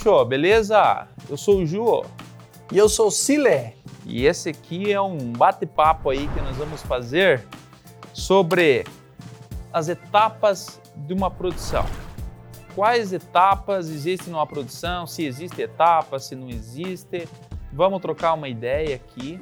[0.00, 0.24] bicho?
[0.24, 1.06] Beleza?
[1.28, 2.04] Eu sou o Ju.
[2.72, 3.74] E eu sou o Sile.
[4.06, 7.46] E esse aqui é um bate-papo aí que nós vamos fazer
[8.14, 8.86] sobre
[9.72, 11.84] as etapas de uma produção.
[12.74, 15.06] Quais etapas existem numa produção?
[15.06, 17.28] Se existe etapas, se não existe.
[17.72, 19.40] Vamos trocar uma ideia aqui,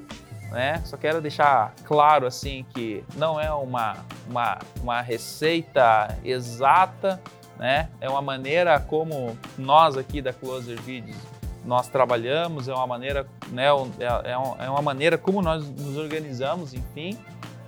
[0.51, 0.83] né?
[0.85, 3.97] Só quero deixar claro assim que não é uma,
[4.29, 7.21] uma, uma receita exata,
[7.59, 7.89] né?
[8.01, 11.17] É uma maneira como nós aqui da Closer Videos
[11.65, 16.73] nós trabalhamos, é uma maneira, né, é, é, é uma maneira como nós nos organizamos,
[16.73, 17.19] enfim,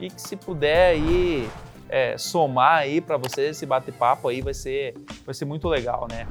[0.01, 1.47] e que se puder aí
[1.87, 4.95] é, somar aí para vocês esse bate-papo aí vai ser,
[5.27, 6.27] vai ser muito legal, né?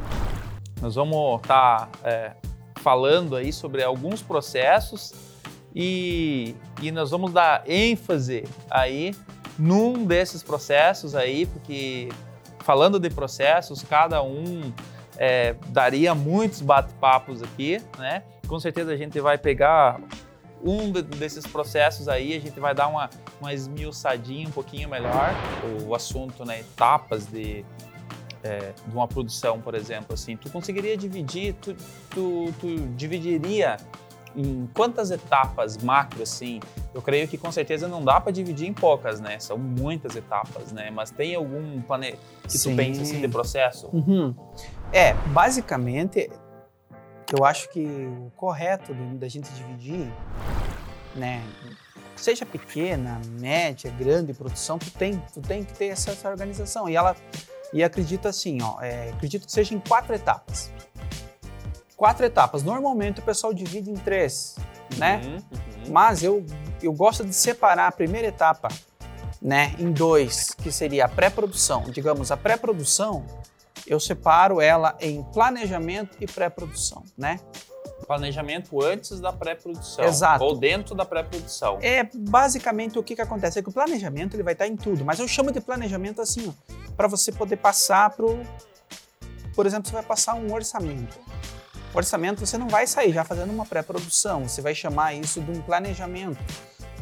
[0.81, 2.31] Nós vamos estar tá, é,
[2.77, 5.13] falando aí sobre alguns processos
[5.75, 9.13] e, e nós vamos dar ênfase aí
[9.59, 12.09] num desses processos aí, porque
[12.69, 14.71] falando de processos, cada um
[15.17, 18.21] é, daria muitos bate-papos aqui, né?
[18.47, 19.99] Com certeza a gente vai pegar
[20.63, 23.09] um desses processos aí, a gente vai dar uma,
[23.41, 25.33] uma esmiuçadinha um pouquinho melhor,
[25.83, 26.59] o, assunto, né?
[26.59, 27.65] Etapas de,
[28.43, 31.75] é, de uma produção, por exemplo, assim, tu conseguiria dividir, tu,
[32.11, 33.77] tu, tu dividiria
[34.35, 36.59] em quantas etapas macro, assim,
[36.93, 39.39] eu creio que com certeza não dá para dividir em poucas, né?
[39.39, 40.89] São muitas etapas, né?
[40.91, 42.15] Mas tem algum plane...
[42.43, 42.71] que Sim.
[42.71, 43.89] tu pensa assim de processo?
[43.93, 44.35] Uhum.
[44.91, 46.29] É, basicamente,
[47.31, 50.11] eu acho que o correto da gente dividir,
[51.15, 51.43] né?
[52.15, 56.89] Seja pequena, média, grande produção, tu tem, tu tem que ter essa, essa organização.
[56.89, 57.15] E ela,
[57.71, 60.71] e acredito assim, ó, é, acredito que seja em quatro etapas
[61.99, 62.63] quatro etapas.
[62.63, 64.55] Normalmente o pessoal divide em três,
[64.97, 65.21] né?
[65.21, 65.91] Uhum, uhum.
[65.91, 66.45] Mas eu,
[66.81, 68.69] eu gosto de separar a primeira etapa
[69.41, 71.83] né, em dois, que seria a pré-produção.
[71.91, 73.25] Digamos, a pré-produção,
[73.85, 77.39] eu separo ela em planejamento e pré-produção, né?
[78.07, 80.05] Planejamento antes da pré-produção.
[80.05, 80.43] Exato.
[80.43, 81.79] Ou dentro da pré-produção.
[81.81, 85.03] É, basicamente, o que, que acontece é que o planejamento ele vai estar em tudo,
[85.03, 86.53] mas eu chamo de planejamento assim,
[86.95, 88.25] para você poder passar para
[89.53, 91.19] Por exemplo, você vai passar um orçamento
[91.93, 95.61] orçamento você não vai sair já fazendo uma pré-produção, você vai chamar isso de um
[95.61, 96.39] planejamento.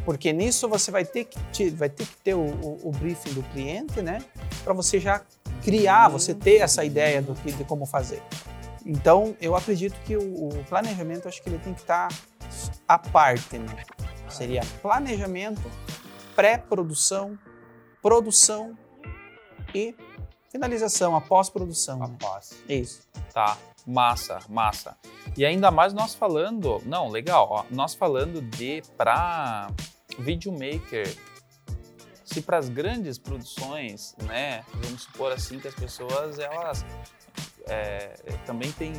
[0.05, 3.43] Porque nisso você vai ter que, vai ter, que ter o, o, o briefing do
[3.51, 4.23] cliente, né?
[4.63, 5.21] Para você já
[5.61, 8.23] criar, você ter essa ideia do que, de como fazer.
[8.85, 12.07] Então, eu acredito que o, o planejamento, acho que ele tem que estar
[12.87, 13.83] à parte, né?
[14.29, 15.69] Seria planejamento,
[16.33, 17.37] pré-produção,
[18.01, 18.77] produção
[19.75, 19.93] e
[20.49, 22.01] finalização, a pós-produção.
[22.01, 22.51] Após.
[22.65, 22.75] Né?
[22.75, 23.01] Isso.
[23.33, 23.57] Tá.
[23.87, 24.97] Massa, massa.
[25.37, 29.69] E ainda mais nós falando, não, legal, ó, nós falando de para
[30.19, 31.07] videomaker,
[32.25, 36.85] se para as grandes produções, né, vamos supor assim que as pessoas elas
[37.69, 38.13] é,
[38.45, 38.93] também tem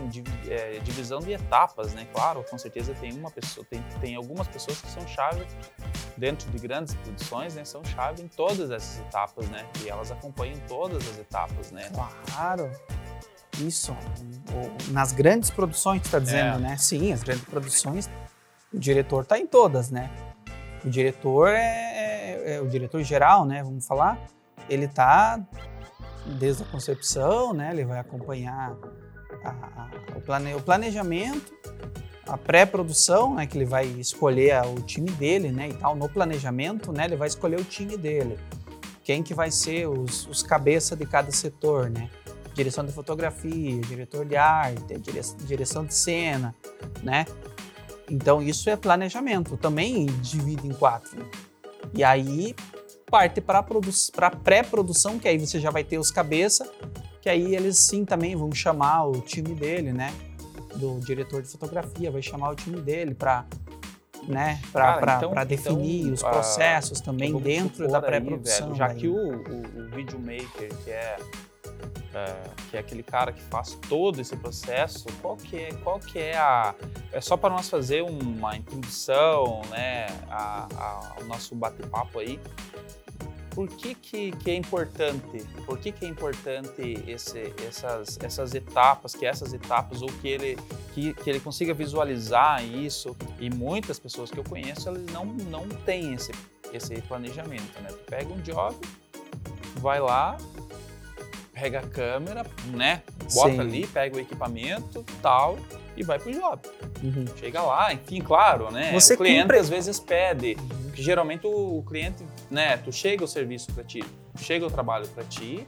[0.48, 2.06] é, divisão de etapas, né?
[2.12, 5.46] Claro, com certeza tem uma pessoa, tem, tem algumas pessoas que são chave
[6.16, 7.64] dentro de grandes produções, né?
[7.64, 9.66] São chave em todas essas etapas, né?
[9.82, 11.90] E elas acompanham todas as etapas, né?
[12.30, 12.70] Claro.
[13.60, 13.96] Isso.
[14.90, 16.58] Nas grandes produções, tu está dizendo, é.
[16.58, 16.76] né?
[16.76, 18.08] Sim, as grandes produções,
[18.72, 20.10] o diretor está em todas, né?
[20.84, 23.62] O diretor é, é, é, o diretor geral, né?
[23.62, 24.18] Vamos falar,
[24.68, 25.40] ele está
[26.38, 27.70] desde a concepção, né?
[27.72, 28.76] Ele vai acompanhar
[29.44, 31.52] a, a, o, plane, o planejamento,
[32.26, 33.46] a pré-produção, né?
[33.46, 35.68] Que ele vai escolher o time dele, né?
[35.68, 35.96] E tal.
[35.96, 37.04] No planejamento, né?
[37.04, 38.38] Ele vai escolher o time dele.
[39.02, 42.10] Quem que vai ser os, os cabeça de cada setor, né?
[42.58, 44.98] Direção de fotografia, diretor de arte,
[45.44, 46.52] direção de cena,
[47.04, 47.24] né?
[48.10, 51.24] Então isso é planejamento, também divide em quatro.
[51.94, 52.56] E aí
[53.08, 56.68] parte para a pré-produção, que aí você já vai ter os cabeça,
[57.22, 60.12] que aí eles sim também vão chamar o time dele, né?
[60.74, 63.46] Do diretor de fotografia, vai chamar o time dele para
[64.26, 68.74] né, para então, definir então, os processos também dentro da pré-produção.
[68.74, 68.96] Já daí.
[68.98, 71.16] que o, o, o videomaker, que é
[72.14, 76.18] é, que é aquele cara que faz todo esse processo, qual que é, qual que
[76.18, 76.74] é a...
[77.12, 82.40] É só para nós fazer uma introdução, né, a, a, ao nosso bate-papo aí,
[83.58, 85.44] por que, que, que, é importante?
[85.66, 90.56] Por que, que é importante esse, essas, essas etapas, que essas etapas, ou que ele,
[90.94, 93.16] que, que ele consiga visualizar isso?
[93.40, 96.30] E muitas pessoas que eu conheço, elas não, não têm esse,
[96.72, 97.88] esse planejamento, né?
[97.88, 98.76] Tu pega um job,
[99.80, 100.36] vai lá,
[101.60, 103.02] pega a câmera, né?
[103.34, 103.60] Bota Sim.
[103.60, 105.58] ali, pega o equipamento, tal,
[105.96, 106.60] e vai pro job.
[107.02, 107.24] Uhum.
[107.36, 108.92] Chega lá, enfim, claro, né?
[108.92, 109.58] Você o cliente cumpre...
[109.58, 110.56] às vezes pede.
[110.60, 110.90] Uhum.
[110.94, 112.76] Geralmente o, cliente, né?
[112.78, 114.04] Tu chega o serviço para ti,
[114.38, 115.66] chega o trabalho para ti,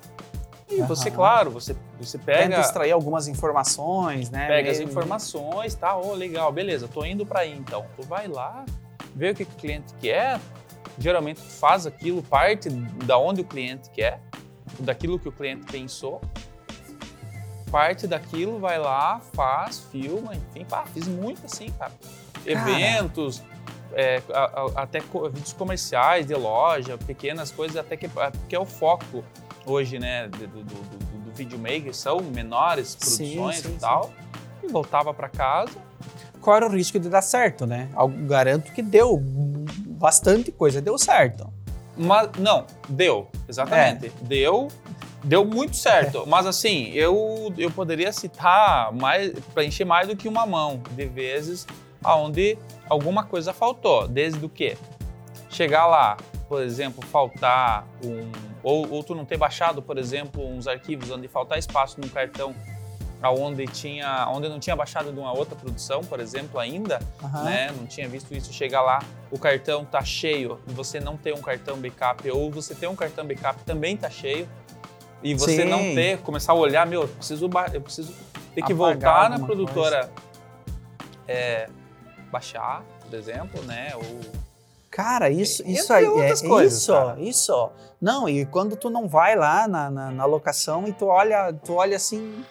[0.69, 4.47] E você, claro, você, você pega, Tenta extrair algumas informações, né?
[4.47, 5.97] pega as Meio- informações, tá?
[5.97, 7.85] Ô, legal, beleza, tô indo para aí então.
[7.97, 8.65] Tu vai lá,
[9.15, 10.39] vê o que, que o cliente quer,
[10.97, 14.21] geralmente tu faz aquilo, parte da onde o cliente quer,
[14.81, 16.21] daquilo que o cliente pensou,
[17.71, 21.93] parte daquilo, vai lá, faz, filma, enfim, pá, fiz muito assim, cara.
[22.45, 23.43] Eventos,
[23.93, 28.09] é, a- a- até vídeos comerciais de loja, pequenas coisas, até que,
[28.49, 29.25] que é o foco
[29.67, 34.11] hoje, né, do, do, do, do- videomaker, são menores Sim, produções sim, e tal.
[34.63, 35.79] E voltava para casa,
[36.41, 37.89] Qual era o risco de dar certo, né?
[37.97, 39.19] Eu garanto que deu
[39.99, 41.51] bastante coisa, deu certo.
[42.01, 44.07] Mas não, deu, exatamente.
[44.07, 44.11] É.
[44.23, 44.69] Deu,
[45.23, 46.25] deu muito certo.
[46.27, 51.05] Mas assim, eu, eu poderia citar mais para encher mais do que uma mão de
[51.05, 51.67] vezes
[52.03, 52.57] aonde
[52.89, 54.09] alguma coisa faltou.
[54.09, 54.79] Desde o quê?
[55.51, 56.17] Chegar lá,
[56.49, 58.31] por exemplo, faltar um.
[58.63, 62.55] Ou, ou tu não ter baixado, por exemplo, uns arquivos onde faltar espaço no cartão
[63.23, 67.45] aonde tinha, onde não tinha baixado de uma outra produção, por exemplo, ainda, Aham.
[67.45, 67.73] né?
[67.77, 69.01] Não tinha visto isso chegar lá,
[69.31, 72.97] o cartão tá cheio e você não tem um cartão backup, ou você tem um
[72.97, 74.49] cartão backup também tá cheio
[75.23, 75.69] e você Sim.
[75.69, 78.15] não ter, começar a olhar, meu, eu preciso, eu preciso
[78.55, 80.11] ter que Apagar voltar na produtora,
[81.29, 81.69] é,
[82.31, 83.93] baixar, por exemplo, né?
[83.95, 84.41] Ou
[84.91, 87.21] Cara, isso, Entre isso aí é coisas, isso, cara.
[87.21, 87.71] isso.
[88.01, 91.75] Não, e quando tu não vai lá na, na, na locação e tu olha, tu
[91.75, 92.45] olha assim,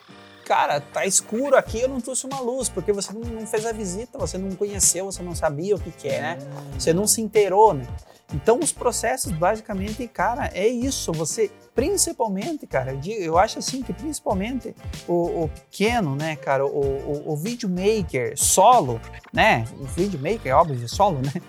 [0.50, 4.18] cara, tá escuro aqui, eu não trouxe uma luz, porque você não, fez a visita,
[4.18, 6.38] você não conheceu, você não sabia o que que é, né?
[6.74, 7.86] Você não se inteirou, né?
[8.34, 11.12] Então os processos, basicamente, cara, é isso.
[11.12, 14.76] Você, principalmente, cara, eu, acho assim que principalmente
[15.08, 19.00] o, o pequeno, né, cara, o, o, o videomaker solo,
[19.32, 19.66] né?
[19.80, 21.42] O videomaker, óbvio, solo, né?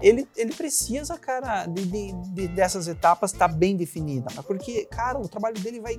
[0.00, 5.28] Ele, ele precisa, cara, de, de- de- dessas etapas estar bem definida, porque, cara, o
[5.28, 5.98] trabalho dele vai.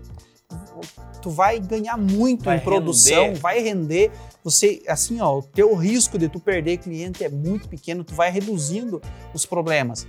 [1.22, 3.40] Tu vai ganhar muito Vai em produção, render.
[3.40, 4.12] vai render.
[4.44, 8.32] Você, assim, ó, o teu risco de tu perder cliente é muito pequeno, tu vai
[8.32, 9.00] reduzindo
[9.34, 10.08] os problemas.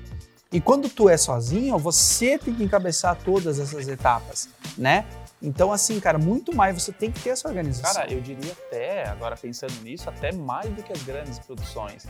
[0.53, 5.05] E quando tu é sozinho, você tem que encabeçar todas essas etapas, né?
[5.43, 7.95] Então, assim, cara, muito mais você tem que ter essa organização.
[7.95, 12.07] Cara, eu diria até, agora pensando nisso, até mais do que as grandes produções.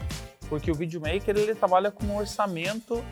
[0.49, 3.05] Porque o videomaker, ele trabalha com um orçamento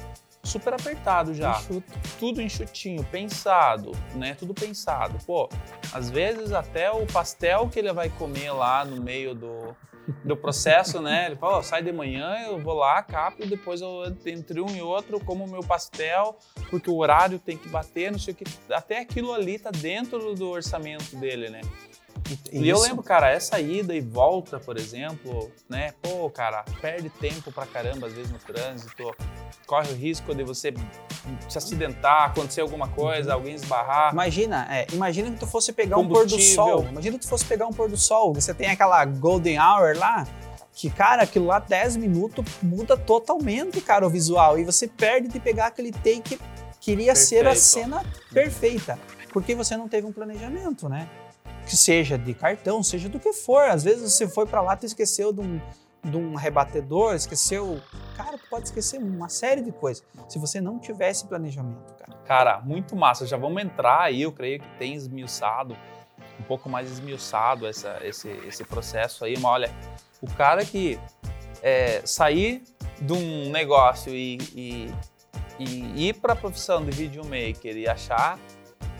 [0.42, 1.52] super apertado já.
[1.52, 1.92] Enxuto.
[2.18, 4.34] Tudo enxutinho, pensado, né?
[4.34, 5.18] Tudo pensado.
[5.24, 5.48] Pô,
[5.92, 9.76] às vezes até o pastel que ele vai comer lá no meio do,
[10.24, 11.26] do processo, né?
[11.26, 14.74] Ele fala, ó, sai de manhã, eu vou lá, capo, e depois eu, entre um
[14.74, 16.36] e outro, como o meu pastel,
[16.70, 18.44] porque o horário tem que bater, não sei o que.
[18.70, 21.60] Até aquilo ali tá dentro do orçamento dele, né?
[22.52, 22.84] E eu Isso.
[22.86, 25.92] lembro, cara, essa ida e volta, por exemplo, né?
[26.02, 29.14] Pô, cara, perde tempo pra caramba às vezes no trânsito,
[29.66, 30.72] corre o risco de você
[31.48, 34.12] se acidentar, acontecer alguma coisa, alguém esbarrar.
[34.12, 36.84] Imagina, é, imagina que tu fosse pegar um pôr do sol.
[36.84, 38.32] Imagina que tu fosse pegar um pôr do sol.
[38.34, 40.26] Você tem aquela golden hour lá,
[40.72, 44.58] que, cara, aquilo lá 10 minutos muda totalmente, cara, o visual.
[44.58, 46.40] E você perde de pegar aquele take que
[46.80, 47.60] queria ser a Perfeito.
[47.60, 48.98] cena perfeita.
[49.32, 51.08] Porque você não teve um planejamento, né?
[51.68, 53.64] Que seja de cartão, seja do que for.
[53.64, 55.60] Às vezes você foi pra lá e esqueceu de um,
[56.02, 57.80] de um rebatedor, esqueceu.
[58.16, 60.02] Cara, pode esquecer uma série de coisas.
[60.28, 62.18] Se você não tivesse planejamento, cara.
[62.24, 63.26] Cara, muito massa.
[63.26, 65.76] Já vamos entrar aí, eu creio que tem esmiuçado,
[66.40, 69.34] um pouco mais esmiuçado essa, esse, esse processo aí.
[69.34, 69.70] Mas olha,
[70.22, 70.98] o cara que
[71.62, 72.62] é, sair
[73.00, 74.94] de um negócio e, e,
[75.58, 78.38] e ir para a profissão de videomaker e achar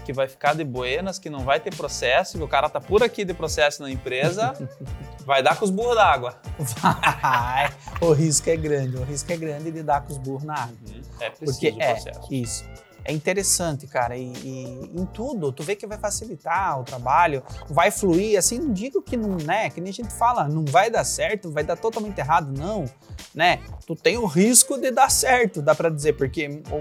[0.09, 3.03] que vai ficar de buenas, que não vai ter processo, que o cara tá por
[3.03, 4.55] aqui de processo na empresa,
[5.27, 6.41] vai dar com os burros d'água.
[6.59, 7.71] Vai.
[8.01, 10.79] o risco é grande, o risco é grande de dar com os burros na água.
[11.21, 12.35] É preciso Porque é, processo.
[12.35, 12.65] isso.
[13.05, 17.91] É interessante, cara, e, e em tudo, tu vê que vai facilitar o trabalho, vai
[17.91, 21.05] fluir, assim, não digo que não, né, que nem a gente fala, não vai dar
[21.05, 22.87] certo, vai dar totalmente errado, não,
[23.35, 26.81] né, tu tem o risco de dar certo, dá pra dizer, porque o,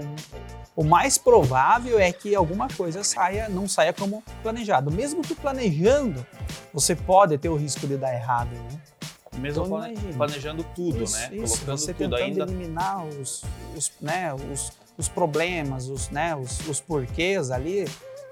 [0.78, 4.92] o mais provável é que alguma coisa saia, não saia como planejado.
[4.92, 6.24] Mesmo tu planejando,
[6.72, 8.80] você pode ter o risco de dar errado, né?
[9.38, 10.14] Mesmo Então, plane- imagina.
[10.16, 11.30] planejando tudo, Isso, né?
[11.32, 12.42] isso, Colocando você tudo tentando ainda.
[12.44, 13.42] eliminar os,
[13.76, 17.84] os, né, os, os problemas, os, né, os, os porquês ali,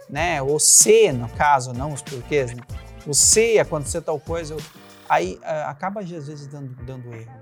[0.08, 2.62] né, o C no caso, não os porquês, né?
[3.08, 4.56] O C acontecer tal coisa,
[5.08, 7.40] aí ah, acaba às vezes dando, dando erro.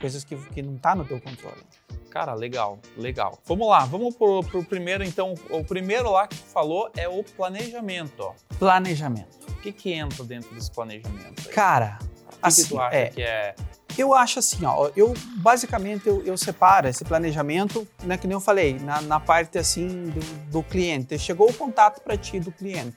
[0.00, 1.62] Coisas que, que não tá no teu controle.
[2.10, 3.38] Cara, legal, legal.
[3.44, 5.34] Vamos lá, vamos pro, pro primeiro, então.
[5.50, 8.34] O primeiro lá que tu falou é o planejamento, ó.
[8.58, 9.36] Planejamento.
[9.48, 11.42] O que que entra dentro desse planejamento?
[11.46, 11.52] aí?
[11.52, 13.54] Cara, o que, assim, que tu acha é, que é
[13.96, 18.40] Eu acho assim, ó, eu basicamente eu, eu separo esse planejamento, né, que nem eu
[18.40, 21.18] falei, na, na parte assim do, do cliente.
[21.18, 22.96] Chegou o contato para ti do cliente.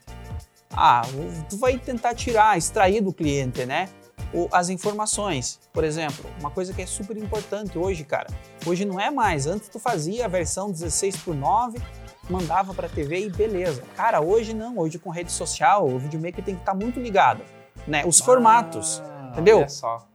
[0.73, 1.01] Ah,
[1.49, 3.89] tu vai tentar tirar, extrair do cliente, né?
[4.51, 5.59] As informações.
[5.73, 8.27] Por exemplo, uma coisa que é super importante hoje, cara.
[8.65, 9.47] Hoje não é mais.
[9.47, 11.79] Antes tu fazia a versão 16 por 9,
[12.29, 13.83] mandava para TV e beleza.
[13.95, 14.77] Cara, hoje não.
[14.77, 17.43] Hoje com rede social, o videomaker tem que estar tá muito ligado,
[17.87, 18.03] né?
[18.05, 19.01] Os ah, formatos,
[19.31, 19.65] entendeu?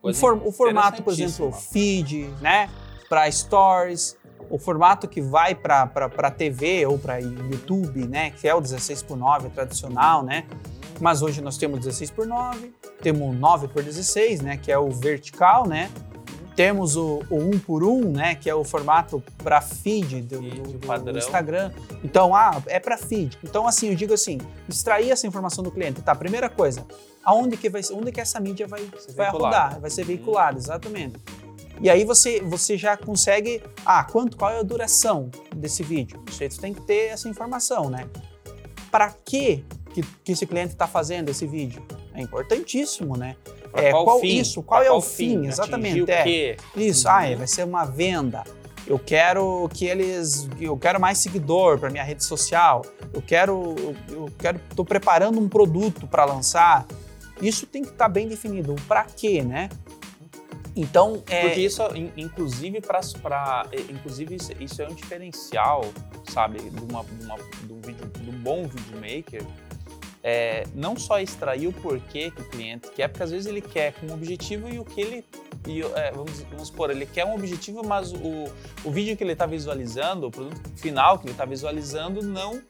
[0.02, 2.70] O, for, o, formato, por exemplo, feed, né?
[3.08, 4.16] Para stories,
[4.50, 8.30] o formato que vai para TV ou para YouTube, né?
[8.30, 10.46] Que é o 16 por 9 tradicional, né?
[11.00, 12.72] Mas hoje nós temos 16 por 9,
[13.02, 15.90] temos 9 por 16, né, que é o vertical, né?
[16.54, 20.78] Temos o, o 1 por 1, né, que é o formato para feed do, do,
[21.12, 21.70] do, Instagram.
[22.02, 23.38] Então, ah, é para feed.
[23.44, 26.00] Então, assim, eu digo assim, extrair essa informação do cliente.
[26.00, 26.86] Tá, primeira coisa,
[27.22, 30.58] aonde que vai, onde que essa mídia vai, vai rodar, vai ser veiculada, uhum.
[30.58, 31.20] exatamente.
[31.80, 36.22] E aí você, você já consegue, ah, quanto, qual é a duração desse vídeo?
[36.26, 38.08] Você tem que ter essa informação, né?
[38.90, 39.62] Para que,
[40.24, 41.84] que esse cliente está fazendo esse vídeo.
[42.16, 43.36] É importantíssimo, né?
[43.74, 44.38] É, qual, qual fim?
[44.38, 45.42] Isso, qual pra é o fim?
[45.42, 45.46] fim?
[45.46, 46.10] Exatamente.
[46.10, 46.56] É.
[46.74, 48.42] Isso, ah, vai ser uma venda.
[48.86, 52.82] Eu quero que eles, eu quero mais seguidor para minha rede social.
[53.12, 53.74] Eu quero,
[54.08, 56.86] eu quero, estou preparando um produto para lançar.
[57.42, 58.74] Isso tem que estar tá bem definido.
[58.86, 59.68] Para quê, né?
[60.76, 61.40] Então, é...
[61.48, 61.82] Porque isso,
[62.16, 63.00] inclusive, para,
[63.88, 65.84] inclusive isso é um diferencial,
[66.30, 69.42] sabe, de, uma, de, uma, de um, vídeo, de um bom videomaker,
[70.28, 73.94] é, não só extrair o porquê que o cliente quer, porque às vezes ele quer
[74.02, 75.24] um objetivo e o que ele.
[75.68, 78.50] E, é, vamos, vamos supor, ele quer um objetivo, mas o,
[78.84, 82.60] o vídeo que ele está visualizando, o produto final que ele está visualizando, não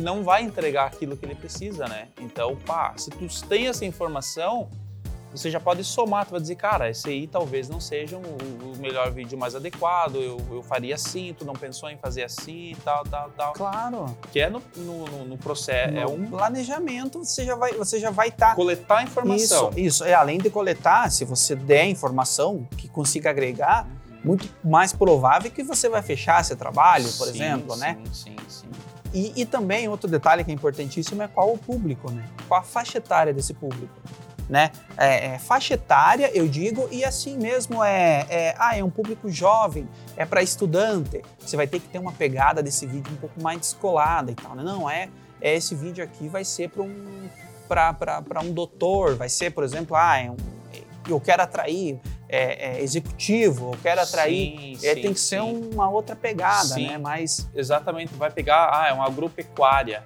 [0.00, 2.08] não vai entregar aquilo que ele precisa, né?
[2.20, 4.70] Então, pá, se tu tem essa informação,
[5.32, 8.78] você já pode somar, tu vai dizer, cara, esse aí talvez não seja o, o
[8.78, 13.04] melhor vídeo mais adequado, eu, eu, faria assim, tu não pensou em fazer assim, tal,
[13.04, 13.52] tal, tal.
[13.52, 14.16] Claro.
[14.32, 16.26] Que é no, no, no processo, no é um...
[16.26, 18.50] planejamento, você já vai você já vai estar...
[18.50, 18.54] Tá...
[18.54, 19.70] Coletar informação.
[19.70, 23.86] Isso, isso, é, além de coletar, se você der informação que consiga agregar,
[24.24, 27.98] muito mais provável que você vai fechar seu trabalho, por sim, exemplo, sim, né?
[28.12, 28.68] Sim, sim,
[29.12, 32.24] e, e também outro detalhe que é importantíssimo é qual o público, né?
[32.46, 33.94] Qual a faixa etária desse público
[34.50, 34.72] né?
[34.96, 39.30] É, é, faixa etária, eu digo, e assim mesmo é, é, ah, é um público
[39.30, 41.22] jovem, é para estudante.
[41.38, 44.56] Você vai ter que ter uma pegada desse vídeo um pouco mais descolada e tal,
[44.56, 44.64] né?
[44.64, 45.08] Não é,
[45.40, 47.28] é esse vídeo aqui vai ser para um
[47.68, 50.36] para um doutor, vai ser, por exemplo, ah, é um,
[51.08, 54.76] eu quero atrair é, é, executivo, eu quero atrair.
[54.76, 56.88] Sim, é, sim, tem que ser uma outra pegada, sim.
[56.88, 56.98] né?
[56.98, 60.02] Mas exatamente, vai pegar, ah, é uma agropecuária,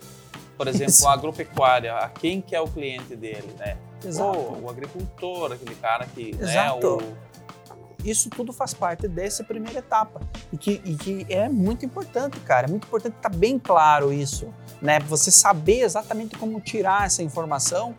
[0.58, 3.78] por exemplo, uma agropecuária, a quem que é o cliente dele, né?
[4.08, 4.38] Exato.
[4.62, 6.30] o agricultor, aquele cara que.
[6.38, 6.96] Exato.
[6.98, 7.34] Né, o...
[8.04, 10.20] Isso tudo faz parte dessa primeira etapa.
[10.52, 12.66] E que, e que é muito importante, cara.
[12.66, 14.52] É muito importante estar tá bem claro isso.
[14.82, 15.00] Né?
[15.00, 17.94] Você saber exatamente como tirar essa informação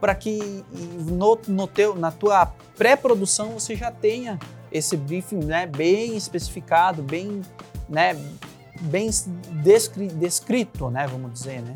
[0.00, 0.64] para que
[1.06, 4.38] no, no teu, na tua pré-produção você já tenha
[4.70, 7.40] esse briefing né, bem especificado, bem,
[7.88, 8.14] né,
[8.82, 9.08] bem
[9.62, 11.74] descri, descrito, né, vamos dizer, né?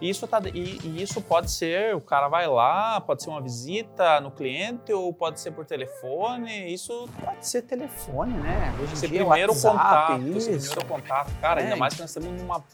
[0.00, 3.40] E isso, tá, e, e, isso pode ser, o cara vai lá, pode ser uma
[3.40, 7.08] visita no cliente ou pode ser por telefone, isso...
[7.24, 8.72] Pode ser telefone, né?
[8.80, 10.50] Hoje ser dia, primeiro WhatsApp, contato, isso.
[10.50, 11.32] primeiro contato.
[11.40, 11.64] Cara, é.
[11.64, 12.64] ainda mais que nós temos uma,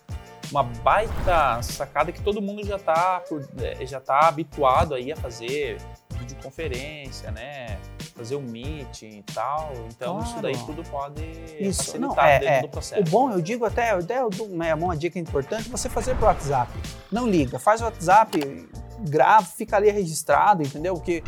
[0.51, 3.23] uma baita sacada que todo mundo já está
[3.59, 5.79] é, já tá habituado aí a fazer
[6.19, 7.79] videoconferência, né?
[8.15, 9.73] Fazer um meeting e tal.
[9.89, 10.31] Então, claro.
[10.31, 11.23] isso daí tudo pode
[11.59, 11.85] isso.
[11.85, 12.63] facilitar Não, é, dentro é.
[12.63, 13.03] do processo.
[13.03, 16.73] O bom, eu digo até, até né, uma dica importante, você fazer pro WhatsApp.
[17.11, 18.69] Não liga, faz o WhatsApp
[19.05, 20.95] grava, fica ali registrado, entendeu?
[20.95, 21.23] O que,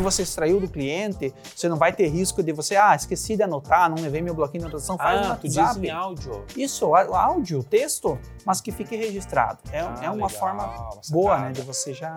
[0.00, 3.88] você extraiu do cliente, você não vai ter risco de você, ah, esqueci de anotar,
[3.88, 5.80] não levei meu bloquinho de anotação, faz ah, no WhatsApp.
[5.80, 6.44] Diz em áudio.
[6.56, 9.58] Isso, áudio, texto, mas que fique registrado.
[9.70, 12.16] É, ah, é uma legal, forma uma boa, né, de você já,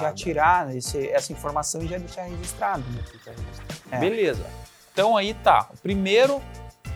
[0.00, 2.84] já tirar esse, essa informação e já deixar registrado.
[2.90, 3.02] Né?
[3.90, 3.98] É.
[3.98, 4.44] Beleza.
[4.92, 5.68] Então aí tá.
[5.82, 6.42] Primeiro,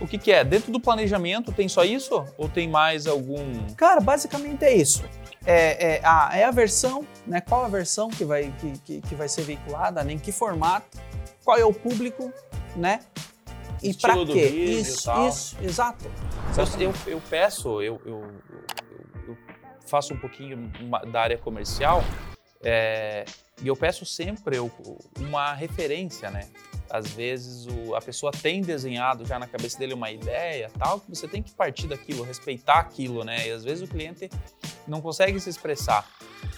[0.01, 0.45] o que, que, é?
[0.45, 2.25] Dentro do planejamento tem só isso?
[2.37, 3.75] Ou tem mais algum.
[3.75, 5.03] Cara, basicamente é isso
[5.47, 7.41] é, é, a, é a versão, né?
[7.41, 10.13] Qual a versão que vai, que, que, que vai ser veiculada, né?
[10.13, 10.99] em que formato,
[11.45, 12.33] qual é o público,
[12.75, 13.01] né?
[13.83, 14.47] E para quê?
[14.49, 16.05] Isso, isso, exato.
[16.81, 18.25] Eu, eu, peço, eu, eu,
[19.29, 19.37] eu,
[19.87, 20.71] faço um pouquinho
[21.13, 22.03] da área comercial
[22.63, 23.25] é,
[23.63, 24.57] e eu peço sempre
[25.21, 26.49] uma referência, né?
[26.97, 31.09] Às vezes o, a pessoa tem desenhado já na cabeça dele uma ideia, tal, que
[31.09, 33.49] você tem que partir daquilo, respeitar aquilo, né?
[33.49, 34.31] E às vezes o cliente
[34.87, 36.09] não consegue se expressar.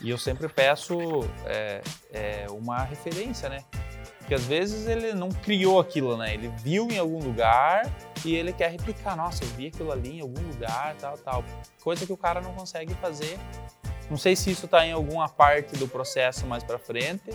[0.01, 0.97] E eu sempre peço
[1.47, 3.65] é, é, uma referência, né?
[4.19, 6.35] Porque às vezes ele não criou aquilo, né?
[6.35, 7.91] Ele viu em algum lugar
[8.25, 9.17] e ele quer replicar.
[9.17, 11.45] Nossa, eu vi aquilo ali em algum lugar, tal, tal.
[11.83, 13.39] Coisa que o cara não consegue fazer.
[14.11, 17.31] Não sei se isso está em alguma parte do processo mais para frente.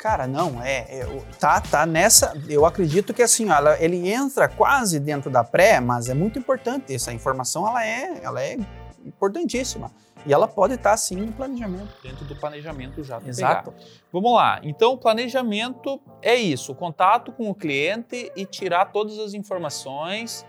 [0.00, 2.32] Cara, não, é, é, tá, tá nessa.
[2.48, 6.94] Eu acredito que assim, ela, ele entra quase dentro da pré, mas é muito importante.
[6.94, 8.56] Essa informação ela é, ela é
[9.04, 9.92] importantíssima.
[10.24, 11.94] E ela pode estar sim no planejamento.
[12.02, 13.20] Dentro do planejamento já.
[13.26, 13.72] Exato.
[13.72, 13.86] Pegar.
[14.10, 14.58] Vamos lá.
[14.62, 20.46] Então, o planejamento é isso: contato com o cliente e tirar todas as informações.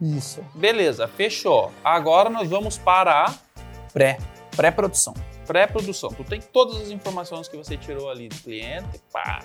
[0.00, 0.44] Isso.
[0.56, 1.70] Beleza, fechou.
[1.84, 3.34] Agora nós vamos para a
[3.92, 4.18] pré,
[4.56, 5.14] pré-produção.
[5.48, 6.10] Pré-produção.
[6.10, 9.40] Tu tem todas as informações que você tirou ali do cliente, pá,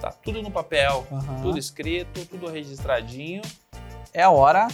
[0.00, 1.42] tá tudo no papel, uhum.
[1.42, 3.40] tudo escrito, tudo registradinho.
[4.12, 4.66] É a hora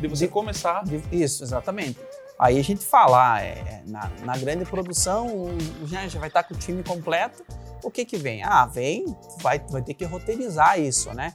[0.00, 0.84] de você de, começar.
[0.84, 1.98] De, isso, exatamente.
[2.38, 5.48] Aí a gente fala, ah, é, na, na, grande produção,
[5.84, 7.44] já, já vai estar com o time completo.
[7.82, 8.44] O que que vem?
[8.44, 11.34] Ah, vem, vai, vai ter que roteirizar isso, né?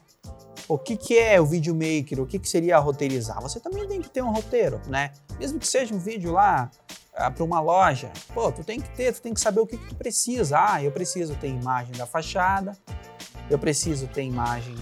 [0.69, 2.21] O que, que é o videomaker?
[2.21, 3.41] O que, que seria roteirizar?
[3.41, 5.12] Você também tem que ter um roteiro, né?
[5.38, 6.71] Mesmo que seja um vídeo lá
[7.35, 9.88] para uma loja, pô, tu tem que ter, tu tem que saber o que, que
[9.88, 10.57] tu precisa.
[10.57, 12.77] Ah, eu preciso ter imagem da fachada,
[13.49, 14.75] eu preciso ter imagem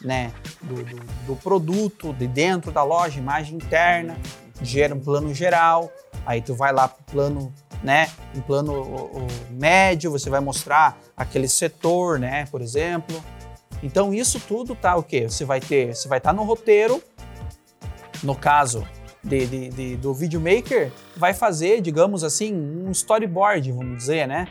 [0.00, 0.32] né,
[0.62, 0.96] do, do,
[1.26, 4.16] do produto, de dentro da loja, imagem interna
[4.62, 5.92] gera um plano geral,
[6.24, 10.40] aí tu vai lá para o plano, né, um plano o, o médio, você vai
[10.40, 13.22] mostrar aquele setor, né, por exemplo.
[13.82, 15.28] Então isso tudo tá o quê?
[15.28, 17.02] Você vai ter, você vai estar tá no roteiro,
[18.22, 18.86] no caso
[19.22, 24.48] de, de, de, do videomaker, vai fazer, digamos assim, um storyboard, vamos dizer, né?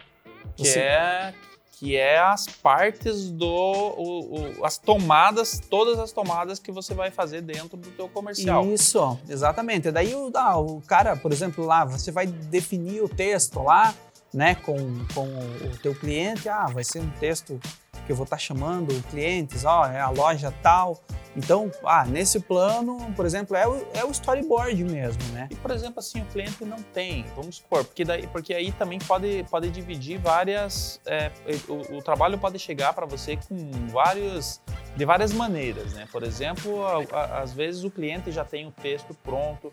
[0.56, 0.80] Que você...
[0.80, 1.34] é
[1.82, 7.10] que é as partes do o, o, as tomadas, todas as tomadas que você vai
[7.10, 8.64] fazer dentro do teu comercial.
[8.72, 9.90] Isso, exatamente.
[9.90, 13.96] Daí o, ah, o cara, por exemplo, lá você vai definir o texto lá,
[14.34, 14.78] né, com,
[15.14, 16.50] com o teu cliente.
[16.50, 17.60] Ah, vai ser um texto
[18.06, 21.02] que eu vou estar tá chamando clientes, ó, é a loja tal.
[21.36, 25.48] Então, ah, nesse plano, por exemplo, é o, é o storyboard mesmo, né?
[25.50, 29.00] E, por exemplo, assim, o cliente não tem, vamos supor, porque, daí, porque aí também
[29.00, 31.00] pode, pode dividir várias.
[31.06, 31.32] É,
[31.70, 33.56] o, o, trabalho pode chegar para você com
[33.88, 34.60] vários.
[34.96, 36.06] de várias maneiras, né?
[36.12, 39.70] Por exemplo, a, a, às vezes o cliente já tem o texto pronto,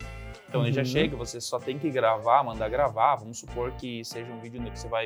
[0.49, 0.67] então uhum.
[0.67, 0.85] ele já uhum.
[0.85, 3.15] chega, você só tem que gravar, mandar gravar.
[3.15, 5.05] Vamos supor que seja um vídeo que você vai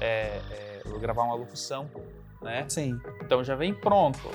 [0.00, 1.90] é, é, gravar uma locução
[2.40, 2.64] né?
[2.68, 2.98] Sim.
[3.22, 4.30] Então já vem pronto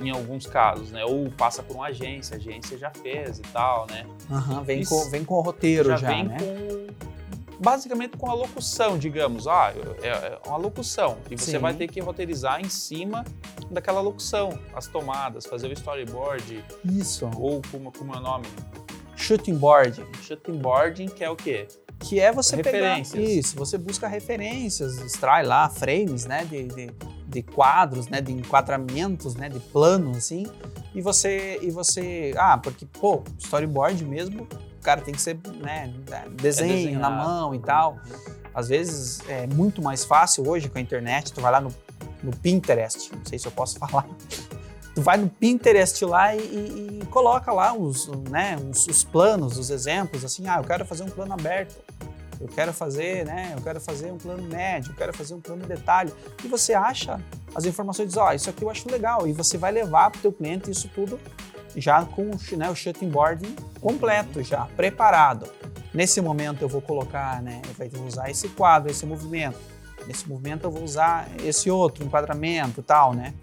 [0.00, 1.04] em alguns casos, né?
[1.04, 4.06] Ou passa por uma agência, a agência já fez e tal, né?
[4.28, 6.36] Uhum, vem, com, vem com o roteiro já, já vem né?
[6.38, 6.86] com
[7.58, 9.46] basicamente com a locução, digamos.
[9.46, 11.16] Ah, é, é uma locução.
[11.30, 11.58] E você Sim.
[11.58, 13.24] vai ter que roteirizar em cima
[13.70, 16.62] daquela locução, as tomadas, fazer o storyboard.
[16.84, 17.30] Isso.
[17.34, 18.46] Ou como, como é o nome?
[19.16, 20.04] Shooting board.
[20.22, 21.66] Shooting boarding, que é o quê?
[21.98, 26.92] Que é você pegar isso, você busca referências, extrai lá frames, né, de, de
[27.26, 30.46] de quadros, né, de enquadramentos, né, de planos assim,
[30.94, 35.92] e você e você, ah, porque pô, storyboard mesmo, o cara tem que ser, né,
[36.40, 37.98] desenho é na mão e tal.
[38.54, 41.74] Às vezes é muito mais fácil hoje com a internet, tu vai lá no,
[42.22, 44.06] no Pinterest, não sei se eu posso falar.
[44.96, 49.56] Tu vai no Pinterest lá e, e, e coloca lá os, né, os, os planos,
[49.56, 51.76] os exemplos, assim, ah, eu quero fazer um plano aberto
[52.40, 53.52] eu quero fazer, né?
[53.56, 56.12] Eu quero fazer um plano médio, eu quero fazer um plano de detalhe.
[56.44, 57.20] E você acha
[57.54, 59.26] as informações e diz, ó, oh, isso aqui eu acho legal.
[59.26, 61.18] E você vai levar para o teu cliente isso tudo
[61.74, 63.46] já com né, o shooting board
[63.80, 65.46] completo, já preparado.
[65.92, 67.62] Nesse momento eu vou colocar, né?
[67.78, 69.58] Eu vou usar esse quadro, esse movimento.
[70.06, 73.34] Nesse movimento eu vou usar esse outro enquadramento, tal, né?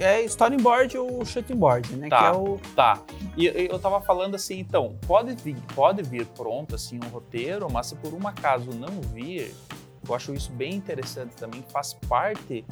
[0.00, 2.08] É storyboard ou shooting board, né?
[2.08, 2.60] Tá, que é o...
[2.74, 3.02] tá.
[3.36, 7.86] E eu tava falando assim, então, pode vir, pode vir pronto assim um roteiro, mas
[7.86, 9.54] se por um acaso não vir,
[10.06, 12.64] eu acho isso bem interessante também, faz parte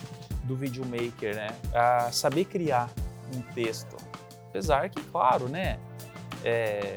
[0.44, 1.48] do videomaker, né?
[1.72, 2.90] A saber criar
[3.34, 3.96] um texto.
[4.48, 5.78] Apesar que, claro, né?
[6.44, 6.96] É,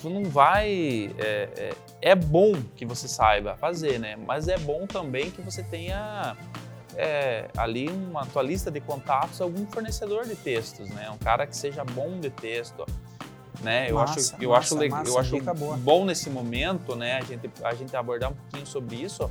[0.00, 1.10] tu não vai.
[1.18, 1.74] É, é,
[2.10, 4.16] é bom que você saiba fazer, né?
[4.16, 6.36] Mas é bom também que você tenha
[6.98, 11.08] é, ali uma tua lista de contatos algum fornecedor de textos, né?
[11.08, 12.84] Um cara que seja bom de texto,
[13.62, 13.88] né?
[13.88, 15.36] Eu massa, acho, eu massa, acho, legal, eu acho
[15.78, 17.18] bom nesse momento, né?
[17.18, 19.30] A gente a gente abordar um pouquinho sobre isso,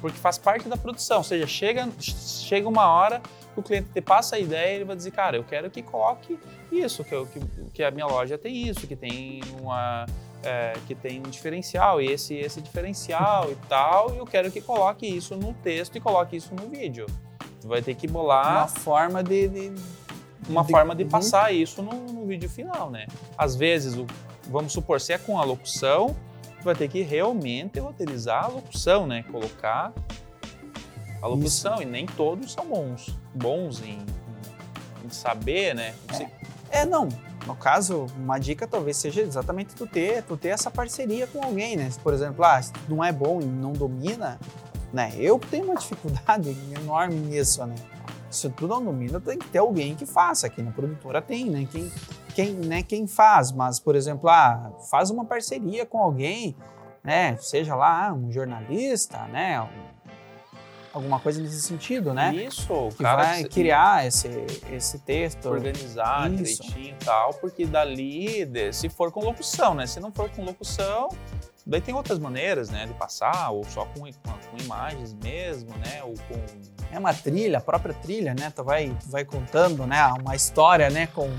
[0.00, 1.18] porque faz parte da produção.
[1.18, 3.20] Ou seja, chega chega uma hora
[3.52, 6.38] que o cliente te passa a ideia, ele vai dizer, cara, eu quero que coloque
[6.70, 7.40] isso, que, eu, que,
[7.74, 10.06] que a minha loja tem isso, que tem uma
[10.42, 14.60] é, que tem um diferencial, e esse, esse diferencial e tal, e eu quero que
[14.60, 17.06] coloque isso no texto e coloque isso no vídeo.
[17.60, 18.58] Tu vai ter que bolar...
[18.58, 19.48] Uma forma de...
[19.48, 19.72] de
[20.48, 21.10] uma de, forma de uhum.
[21.10, 23.06] passar isso no, no, vídeo final, né?
[23.36, 24.06] Às vezes, o,
[24.48, 26.16] vamos supor, se é com a locução,
[26.58, 29.24] tu vai ter que realmente roteirizar a locução, né?
[29.24, 29.92] Colocar
[31.20, 31.82] a locução, Isso.
[31.82, 35.94] e nem todos são bons, bons em, em, em saber, né?
[36.70, 36.80] É.
[36.80, 37.08] é, não.
[37.48, 41.78] No caso, uma dica talvez seja exatamente tu ter, tu ter essa parceria com alguém,
[41.78, 41.88] né?
[42.02, 44.38] Por exemplo, ah, se não é bom e não domina,
[44.92, 45.14] né?
[45.16, 47.74] Eu tenho uma dificuldade enorme nisso, né?
[48.30, 50.46] Se tu não domina, tem que ter alguém que faça.
[50.46, 51.66] Aqui na produtora tem, né?
[51.72, 51.90] Quem,
[52.34, 56.54] quem, né, quem faz, mas, por exemplo, ah, faz uma parceria com alguém,
[57.02, 57.34] né?
[57.38, 59.66] Seja lá um jornalista, né?
[60.92, 62.34] Alguma coisa nesse sentido, né?
[62.34, 64.28] Isso, o que cara vai criar esse,
[64.72, 65.46] esse texto.
[65.46, 66.62] Organizar Isso.
[66.62, 69.86] direitinho e tal, porque dali, se for com locução, né?
[69.86, 71.08] Se não for com locução,
[71.66, 72.86] daí tem outras maneiras, né?
[72.86, 76.02] De passar, ou só com, com, com imagens mesmo, né?
[76.02, 76.40] Ou com...
[76.90, 78.50] É uma trilha, a própria trilha, né?
[78.54, 80.02] Tu vai, tu vai contando, né?
[80.20, 81.06] Uma história, né?
[81.08, 81.30] Com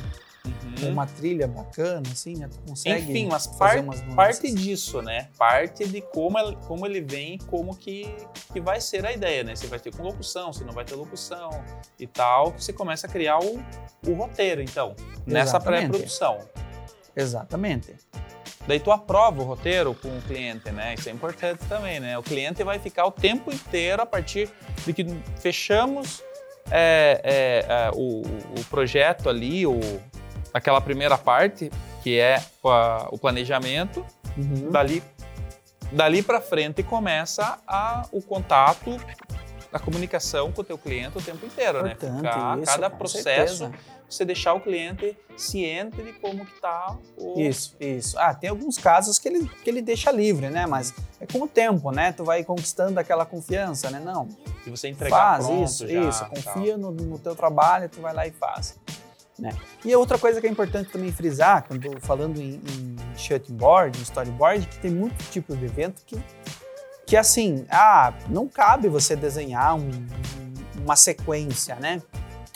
[0.46, 0.92] uhum.
[0.92, 2.48] uma trilha bacana, assim, né?
[2.48, 3.84] Tu consegue Enfim, mas par
[4.16, 5.30] parte disso, né?
[5.38, 8.14] Parte de como, ele, como ele vem como que,
[8.52, 9.56] que vai ser a ideia, né?
[9.56, 11.50] Você vai ter com locução, você não vai ter locução
[12.00, 13.64] e tal, que você começa a criar o,
[14.08, 16.40] o roteiro, então, nessa pré-produção.
[17.16, 17.96] Exatamente.
[18.68, 20.94] Daí tu aprova o roteiro com o cliente, né?
[20.94, 22.18] Isso é importante também, né?
[22.18, 24.50] O cliente vai ficar o tempo inteiro a partir
[24.86, 25.06] de que
[25.40, 26.24] fechamos
[26.72, 29.80] é, é, é, o, o, projeto ali, o,
[30.54, 31.72] aquela primeira parte,
[32.04, 32.42] que é
[33.12, 34.06] o planejamento,
[34.38, 34.72] uhum.
[34.72, 35.04] dali,
[35.92, 39.00] dali para frente começa a, o contato,
[39.72, 41.92] a comunicação com o teu cliente o tempo inteiro, né?
[41.92, 42.30] Importante, né?
[42.30, 43.84] Ficar, isso, cada processo, certeza.
[44.10, 47.40] você deixar o cliente ciente de como que tá o...
[47.40, 48.18] Isso, isso.
[48.18, 50.66] Ah, tem alguns casos que ele, que ele deixa livre, né?
[50.66, 52.12] Mas é com o tempo, né?
[52.12, 54.00] Tu vai conquistando aquela confiança, né?
[54.00, 54.28] Não.
[54.66, 56.26] E você entregar faz pronto isso, já, isso.
[56.26, 58.79] Confia no, no teu trabalho, tu vai lá e faz.
[59.40, 59.52] Né?
[59.86, 64.68] E outra coisa que é importante também frisar, quando falando em, em shutboard, em storyboard,
[64.68, 66.22] que tem muito tipo de evento que,
[67.06, 69.90] que assim, ah, não cabe você desenhar um,
[70.84, 72.02] uma sequência, né?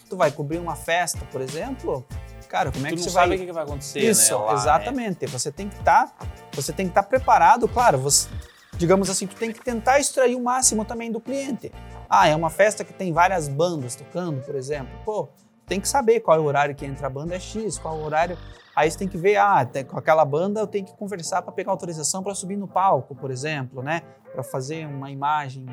[0.10, 2.06] Tu vai cobrir uma festa, por exemplo,
[2.54, 3.24] cara, como é tu que você vai?
[3.30, 4.46] sabe o que vai acontecer, Isso, né?
[4.46, 5.26] Lá, exatamente.
[5.26, 7.98] Você tem que estar, tá, você tem que estar tá preparado, claro.
[7.98, 8.30] Você,
[8.78, 11.72] digamos assim, tu tem que tentar extrair o máximo também do cliente.
[12.08, 14.94] Ah, é uma festa que tem várias bandas tocando, por exemplo.
[15.04, 15.30] Pô,
[15.74, 18.00] tem que saber qual é o horário que entra a banda é X, qual é
[18.00, 18.38] o horário.
[18.76, 21.72] Aí você tem que ver, ah, com aquela banda eu tenho que conversar para pegar
[21.72, 24.04] autorização para subir no palco, por exemplo, né?
[24.32, 25.66] Para fazer uma imagem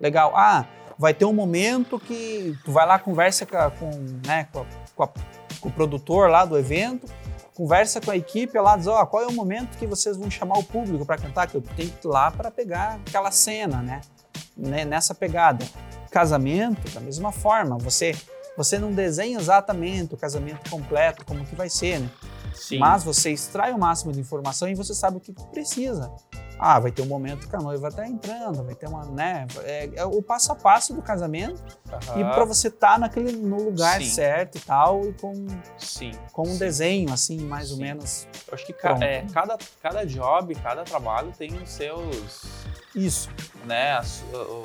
[0.00, 0.32] legal.
[0.34, 0.66] Ah,
[0.98, 3.90] vai ter um momento que tu vai lá, conversa com, com
[4.26, 4.64] né, com, a,
[4.96, 5.08] com, a,
[5.60, 7.06] com, o produtor lá do evento,
[7.54, 10.28] conversa com a equipe lá, diz, ó, oh, qual é o momento que vocês vão
[10.28, 13.80] chamar o público para cantar, que eu tenho que ir lá para pegar aquela cena,
[13.82, 14.00] né?
[14.84, 15.64] Nessa pegada.
[16.10, 18.14] Casamento, da mesma forma, você
[18.56, 22.10] você não desenha exatamente o casamento completo, como que vai ser, né?
[22.54, 22.78] Sim.
[22.78, 26.12] Mas você extrai o máximo de informação e você sabe o que precisa.
[26.58, 29.46] Ah, vai ter um momento que a noiva está entrando, vai ter uma, né?
[29.64, 32.20] É, é, o passo a passo do casamento uhum.
[32.20, 34.08] e para você estar tá naquele no lugar Sim.
[34.08, 36.12] certo e tal e com Sim.
[36.32, 36.58] com um Sim.
[36.58, 38.28] desenho assim mais ou menos.
[38.46, 42.64] Eu acho que ca é, cada cada job, cada trabalho tem os seus
[42.94, 43.28] isso,
[43.66, 43.94] né?
[43.94, 44.64] As, o,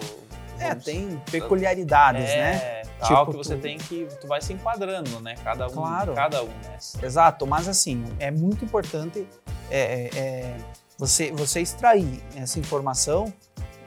[0.60, 2.79] é, tem peculiaridades, é, né?
[3.00, 3.62] Tal tipo, que você tu...
[3.62, 4.08] tem que.
[4.20, 5.36] Tu vai se enquadrando, né?
[5.44, 5.72] Cada um.
[5.72, 6.14] Claro.
[6.14, 6.78] Cada um, né?
[7.02, 9.28] Exato, mas assim, é muito importante
[9.72, 10.58] é, é, é,
[10.98, 13.34] você, você extrair essa informação.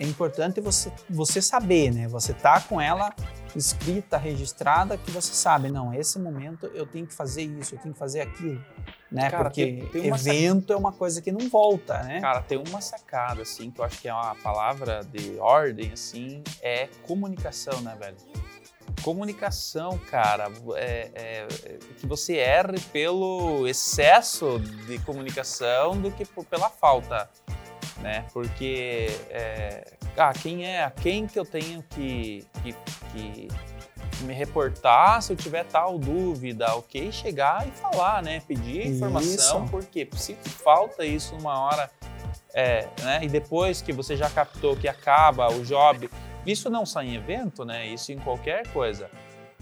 [0.00, 2.08] É importante você, você saber, né?
[2.08, 3.14] Você tá com ela
[3.54, 7.92] escrita, registrada, que você sabe, não, esse momento eu tenho que fazer isso, eu tenho
[7.92, 8.64] que fazer aquilo,
[9.10, 9.30] né?
[9.30, 10.72] Cara, Porque tem, tem evento sac...
[10.72, 12.20] é uma coisa que não volta, né?
[12.20, 16.42] Cara, tem uma sacada, assim, que eu acho que é uma palavra de ordem, assim,
[16.62, 18.16] é comunicação, né, velho?
[19.02, 26.44] Comunicação, cara, é, é, é que você erre pelo excesso de comunicação do que por,
[26.44, 27.28] pela falta,
[27.98, 28.26] né?
[28.32, 29.84] Porque é,
[30.16, 32.74] ah, quem é, a quem que eu tenho que, que,
[33.12, 33.48] que,
[34.22, 37.10] me reportar se eu tiver tal dúvida, ok?
[37.10, 38.40] Chegar e falar, né?
[38.46, 39.70] Pedir informação, isso.
[39.70, 41.90] porque se falta isso numa hora,
[42.54, 43.20] é, né?
[43.22, 46.08] E depois que você já captou que acaba o job,
[46.46, 47.86] isso não só em evento, né?
[47.86, 49.10] Isso em qualquer coisa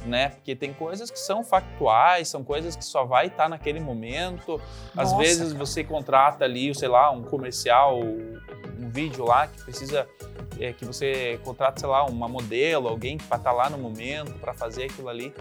[0.05, 0.31] né?
[0.31, 4.61] Porque tem coisas que são factuais, são coisas que só vai estar naquele momento.
[4.97, 5.59] Às Nossa, vezes cara.
[5.59, 10.09] você contrata ali, sei lá, um comercial, um vídeo lá que precisa
[10.59, 14.55] é, que você contrata, sei lá, uma modelo, alguém vai estar lá no momento para
[14.55, 15.35] fazer aquilo ali.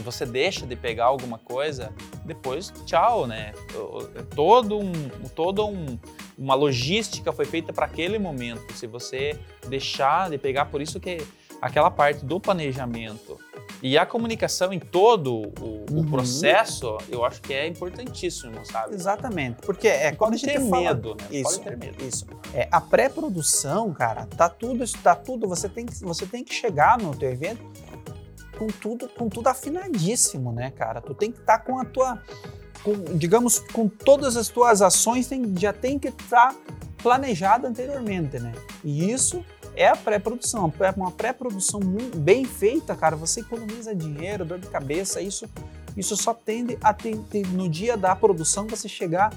[0.00, 1.92] Você deixa de pegar alguma coisa,
[2.24, 3.52] depois tchau, né?
[4.34, 4.92] Todo um,
[5.34, 5.98] todo um,
[6.36, 8.72] uma logística foi feita para aquele momento.
[8.74, 11.18] Se você deixar de pegar, por isso que
[11.60, 13.38] aquela parte do planejamento
[13.82, 16.10] E a comunicação em todo o, o Uhum.
[16.10, 18.94] processo, eu acho que é importantíssimo, sabe?
[18.94, 19.56] Exatamente.
[19.62, 20.82] Porque é quando a Pode gente ter fala...
[20.82, 21.26] medo, né?
[21.30, 22.04] Isso, Pode ter medo.
[22.04, 22.26] isso.
[22.54, 26.54] É, a pré-produção, cara, tá tudo, isso tá tudo, você tem que, você tem que
[26.54, 27.60] chegar no teu evento
[28.60, 31.00] com tudo, com tudo afinadíssimo, né, cara?
[31.00, 32.22] Tu tem que estar com a tua,
[32.84, 36.54] com, digamos, com todas as tuas ações tem, já tem que estar
[37.02, 38.52] planejado anteriormente, né?
[38.84, 39.42] E isso
[39.74, 40.70] é a pré-produção.
[40.78, 41.80] É Uma pré-produção
[42.14, 45.48] bem feita, cara, você economiza dinheiro, dor de cabeça, isso,
[45.96, 49.32] isso só tende a ter, ter- no dia da produção você chegar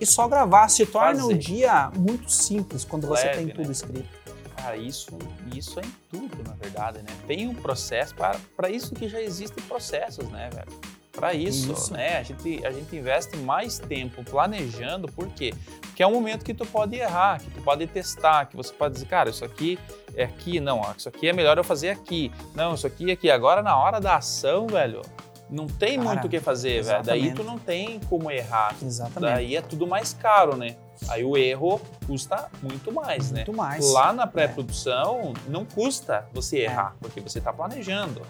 [0.00, 0.68] e só gravar.
[0.68, 3.52] Se torna o dia muito simples quando você Leve, tem né?
[3.54, 4.23] tudo escrito.
[4.64, 5.10] Cara, isso,
[5.54, 7.14] isso é em tudo, na verdade, né?
[7.26, 10.80] Tem um processo, para isso que já existem processos, né, velho?
[11.12, 11.92] Para isso, Isso.
[11.92, 12.16] né?
[12.16, 15.52] A gente, a gente investe mais tempo planejando, por quê?
[15.82, 18.94] Porque é um momento que tu pode errar, que tu pode testar, que você pode
[18.94, 19.78] dizer, cara, isso aqui
[20.16, 22.32] é aqui, não, ó, isso aqui é melhor eu fazer aqui.
[22.54, 23.30] Não, isso aqui é aqui.
[23.30, 25.02] Agora, na hora da ação, velho,
[25.50, 27.02] não tem Cara, muito o que fazer, velho.
[27.02, 28.74] Daí tu não tem como errar.
[28.82, 29.32] Exatamente.
[29.32, 30.76] Daí é tudo mais caro, né?
[31.08, 33.44] Aí o erro custa muito mais, né?
[33.46, 33.92] muito mais.
[33.92, 36.64] Lá na pré-produção, não custa você É.
[36.64, 38.22] errar, porque você está planejando.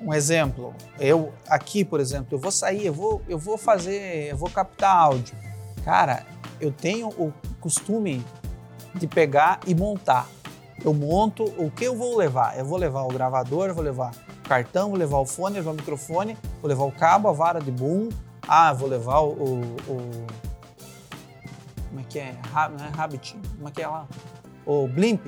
[0.00, 4.36] Um exemplo, eu aqui, por exemplo, eu vou sair, eu vou, eu vou fazer, eu
[4.36, 5.34] vou captar áudio.
[5.84, 6.26] Cara,
[6.60, 8.24] eu tenho o costume
[8.94, 10.28] de pegar e montar.
[10.84, 12.58] Eu monto o que eu vou levar.
[12.58, 14.10] Eu vou levar o gravador, eu vou levar
[14.46, 17.60] cartão, vou levar o fone, vou levar o microfone, vou levar o cabo, a vara
[17.60, 18.08] de boom.
[18.46, 19.28] Ah, vou levar o.
[19.32, 20.26] o- o-
[21.88, 22.34] como é que é?
[22.78, 23.18] Não é?
[23.56, 24.06] Como é que é lá?
[24.64, 25.26] O Blimp.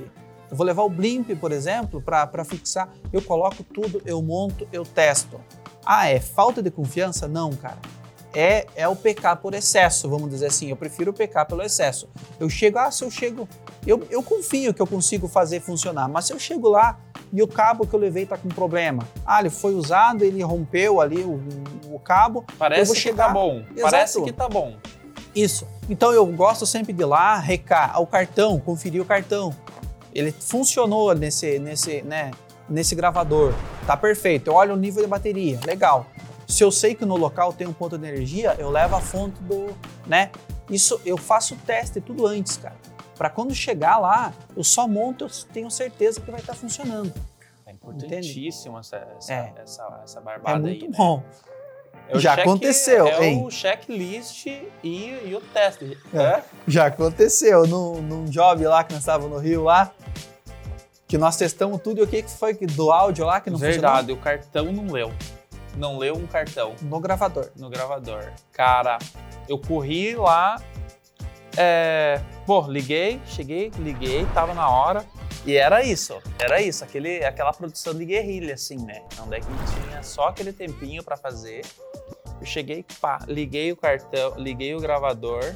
[0.50, 2.88] Eu vou levar o Blimp, por exemplo, para fixar.
[3.12, 5.40] Eu coloco tudo, eu monto, eu testo.
[5.85, 7.28] Ah, é falta de confiança?
[7.28, 7.78] Não, cara.
[8.35, 10.68] É, é o PK por excesso, vamos dizer assim.
[10.68, 12.09] Eu prefiro PK pelo excesso.
[12.38, 13.48] Eu chego, ah, se eu chego.
[13.87, 16.98] Eu, eu confio que eu consigo fazer funcionar, mas se eu chego lá
[17.33, 19.03] e o cabo que eu levei tá com problema.
[19.27, 21.41] Ah, ele foi usado, ele rompeu ali o,
[21.93, 22.45] o cabo.
[22.59, 23.57] Parece vou que chegar- tá bom.
[23.75, 23.81] Exato.
[23.83, 24.77] Parece que tá bom.
[25.35, 25.67] Isso.
[25.88, 29.55] Então eu gosto sempre de ir lá, recar o cartão, conferir o cartão.
[30.14, 32.31] Ele funcionou nesse, nesse, né,
[32.69, 33.53] nesse gravador.
[33.87, 34.49] Tá perfeito.
[34.51, 35.61] Eu olho o nível de bateria.
[35.67, 36.07] Legal.
[36.47, 39.37] Se eu sei que no local tem um ponto de energia, eu levo a fonte
[39.43, 39.67] do,
[40.07, 40.31] né?
[40.71, 42.75] Isso eu faço o teste tudo antes, cara.
[43.18, 47.12] Para quando chegar lá, eu só monto, eu tenho certeza que vai estar funcionando.
[47.66, 49.52] É importantíssimo essa, essa, É.
[49.62, 50.96] essa, essa É barbada muito aí, né?
[50.96, 51.22] bom.
[52.09, 53.44] É o Já check- aconteceu, é hein?
[53.44, 55.98] o checklist e, e o teste.
[56.14, 56.18] É.
[56.22, 56.44] É.
[56.66, 59.92] Já aconteceu num, num job lá que nós estávamos no Rio lá,
[61.07, 64.16] que nós testamos tudo e o que foi do áudio lá que não Verdade, o
[64.16, 65.12] cartão não leu.
[65.76, 66.90] Não leu um cartão funcionou?
[66.90, 67.50] No gravador.
[67.57, 68.33] no gravador.
[68.52, 68.98] Cara,
[69.48, 70.61] eu corri lá,
[71.57, 75.04] é, pô, liguei, cheguei, liguei, tava na hora.
[75.44, 79.02] E era isso, era isso, aquele, aquela produção de guerrilha, assim, né?
[79.22, 81.62] Onde é que tinha só aquele tempinho pra fazer.
[82.40, 85.54] Eu cheguei, pá, liguei o cartão, liguei o gravador,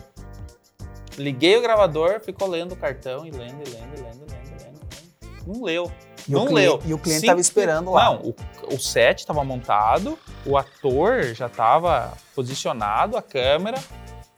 [1.16, 4.60] liguei o gravador, ficou lendo o cartão e lendo, e lendo, e lendo, e lendo,
[4.60, 5.46] e lendo.
[5.46, 5.90] Não leu.
[6.28, 6.78] E não leu.
[6.84, 8.04] E o cliente Sim, estava esperando lá.
[8.04, 13.82] Não, o, o set estava montado, o ator já estava posicionado, a câmera,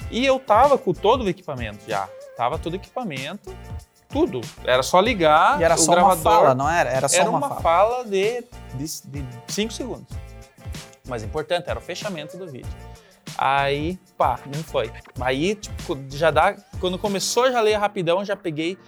[0.09, 2.09] e eu tava com todo o equipamento já.
[2.37, 3.57] Tava todo equipamento,
[4.09, 4.41] tudo.
[4.65, 6.17] Era só ligar E era só gravador.
[6.17, 6.91] uma fala, não era?
[6.91, 7.61] Era só era uma, uma fala.
[7.61, 8.45] fala de
[9.49, 10.07] 5 segundos.
[11.07, 12.73] Mas importante, era o fechamento do vídeo.
[13.37, 14.91] Aí, pá, não foi.
[15.21, 16.55] Aí, tipo, já dá.
[16.81, 18.79] Quando começou, já leia rapidão, já peguei,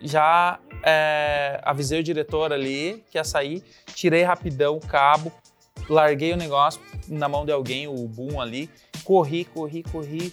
[0.00, 3.62] já é, avisei o diretor ali que ia sair,
[3.94, 5.30] tirei rapidão o cabo,
[5.88, 8.70] larguei o negócio na mão de alguém, o boom ali,
[9.04, 10.32] corri, corri, corri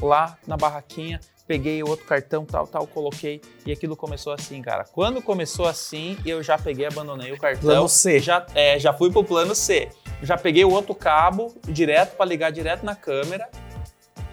[0.00, 4.84] lá na barraquinha, peguei outro cartão, tal, tal, coloquei e aquilo começou assim, cara.
[4.84, 7.62] Quando começou assim, eu já peguei, abandonei o cartão.
[7.62, 8.20] Plano C.
[8.20, 9.88] Já, é, já fui pro plano C.
[10.22, 13.48] Já peguei o outro cabo direto para ligar direto na câmera.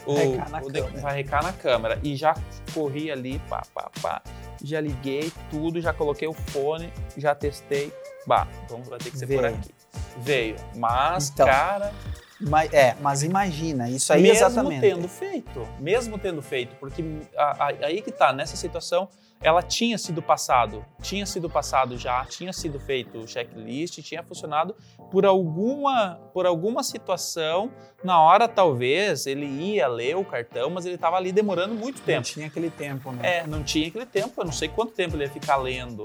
[0.06, 0.82] O, Recar na o de-.
[1.00, 2.00] Vai recar na câmera.
[2.04, 2.36] E já
[2.74, 4.22] corri ali, pá, pá, pá.
[4.64, 7.94] Já liguei tudo, já coloquei o fone, já testei.
[8.28, 9.56] Bah, vamos vai ter que ser por Veio.
[9.56, 9.76] aqui.
[10.18, 10.56] Veio.
[10.76, 11.94] Mas, Então, cara,
[12.40, 14.82] Mas, é, mas imagina, isso aí mesmo exatamente.
[14.82, 17.02] tendo feito, mesmo tendo feito, porque
[17.38, 19.08] a- a- aí que tá, nessa situação,
[19.42, 24.76] ela tinha sido passado, tinha sido passado já, tinha sido feito o checklist, tinha funcionado
[25.12, 27.72] por alguma, por alguma situação,
[28.04, 32.06] na hora talvez ele ia ler o cartão, mas ele estava ali demorando muito Não
[32.06, 32.24] tempo.
[32.28, 33.38] tinha aquele tempo, né?
[33.40, 36.04] É, não tinha aquele tempo, eu não sei quanto tempo ele ia ficar lendo.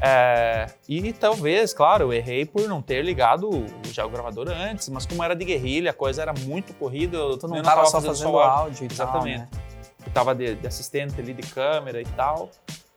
[0.00, 5.06] É, e talvez, claro, eu errei por não ter ligado já o gravador antes, mas
[5.06, 8.38] como era de guerrilha, a coisa era muito corrida, eu não estava só fazendo fazendo
[8.38, 8.84] áudio.
[8.84, 9.46] e Exatamente.
[9.50, 9.62] tal, né?
[10.04, 12.50] Eu tava de, de assistente ali de câmera e tal.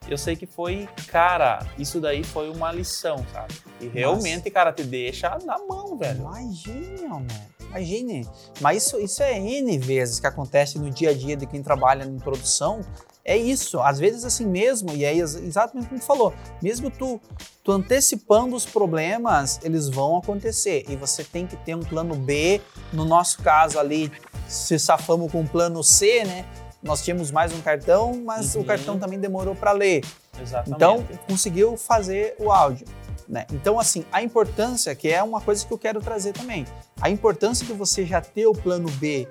[0.07, 3.53] eu sei que foi, cara, isso daí foi uma lição, sabe?
[3.81, 4.51] E realmente, Nossa.
[4.51, 6.21] cara, te deixa na mão, velho.
[6.21, 7.54] Imagina, né?
[7.75, 8.27] Imagine.
[8.61, 12.03] Mas isso, isso é N vezes que acontece no dia a dia de quem trabalha
[12.03, 12.81] em produção.
[13.23, 17.19] É isso, às vezes assim mesmo, e é exatamente como tu falou, mesmo tu,
[17.63, 20.85] tu antecipando os problemas, eles vão acontecer.
[20.87, 22.61] E você tem que ter um plano B,
[22.93, 24.11] no nosso caso ali,
[24.47, 26.45] se safamos com o plano C, né?
[26.85, 28.61] nós tínhamos mais um cartão, mas uhum.
[28.61, 30.05] o cartão também demorou para ler.
[30.39, 30.75] Exatamente.
[30.75, 32.85] Então, conseguiu fazer o áudio.
[33.27, 33.45] Né?
[33.51, 36.65] Então, assim, a importância, que é uma coisa que eu quero trazer também,
[37.01, 39.27] a importância de você já ter o plano B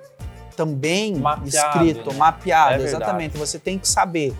[0.55, 2.17] também mapeado, escrito, né?
[2.17, 3.37] mapeado, é exatamente.
[3.37, 4.33] Você tem que saber.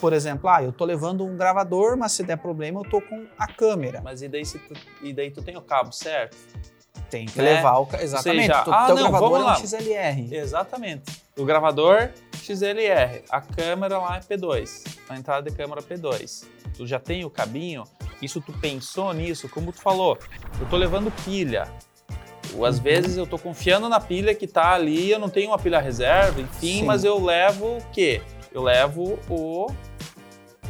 [0.00, 3.24] Por exemplo, ah, eu estou levando um gravador, mas se der problema, eu estou com
[3.38, 4.00] a câmera.
[4.02, 6.36] Mas e daí, se tu, e daí tu tem o cabo, certo?
[7.08, 7.56] Tem que né?
[7.56, 8.46] levar o exatamente.
[8.46, 10.34] Seja, ah, teu não, gravador é um XLR.
[10.34, 11.22] Exatamente.
[11.36, 16.46] O gravador XLR, a câmera lá é P2, a entrada de câmera P2.
[16.76, 17.84] Tu já tem o cabinho,
[18.22, 20.16] isso tu pensou nisso, como tu falou,
[20.60, 21.68] eu tô levando pilha.
[22.66, 22.82] Às uhum.
[22.82, 26.40] vezes eu tô confiando na pilha que tá ali, eu não tenho uma pilha reserva,
[26.40, 26.84] enfim, Sim.
[26.84, 28.22] mas eu levo o quê?
[28.52, 29.66] Eu levo o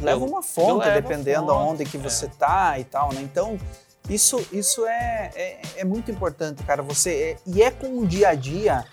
[0.01, 2.29] leva uma fonte, dependendo aonde que você é.
[2.29, 3.21] tá e tal, né?
[3.21, 3.57] Então,
[4.09, 6.81] isso, isso é, é, é muito importante, cara.
[6.81, 8.85] Você é, e é com o dia a dia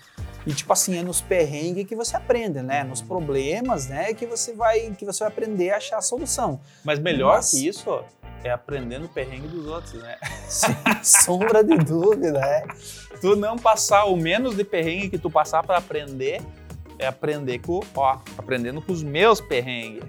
[0.45, 2.83] e tipo assim, é nos perrengues que você aprende, né?
[2.83, 6.59] Nos problemas, né, que você vai que você vai aprender a achar a solução.
[6.83, 7.51] Mas melhor Mas...
[7.51, 8.03] que isso
[8.43, 10.17] é aprender no perrengue dos outros, né?
[10.47, 12.65] Sem sombra de dúvida, é.
[13.19, 16.41] Tu não passar o menos de perrengue que tu passar para aprender
[16.97, 20.03] é aprender com, ó, aprendendo com os meus perrengues.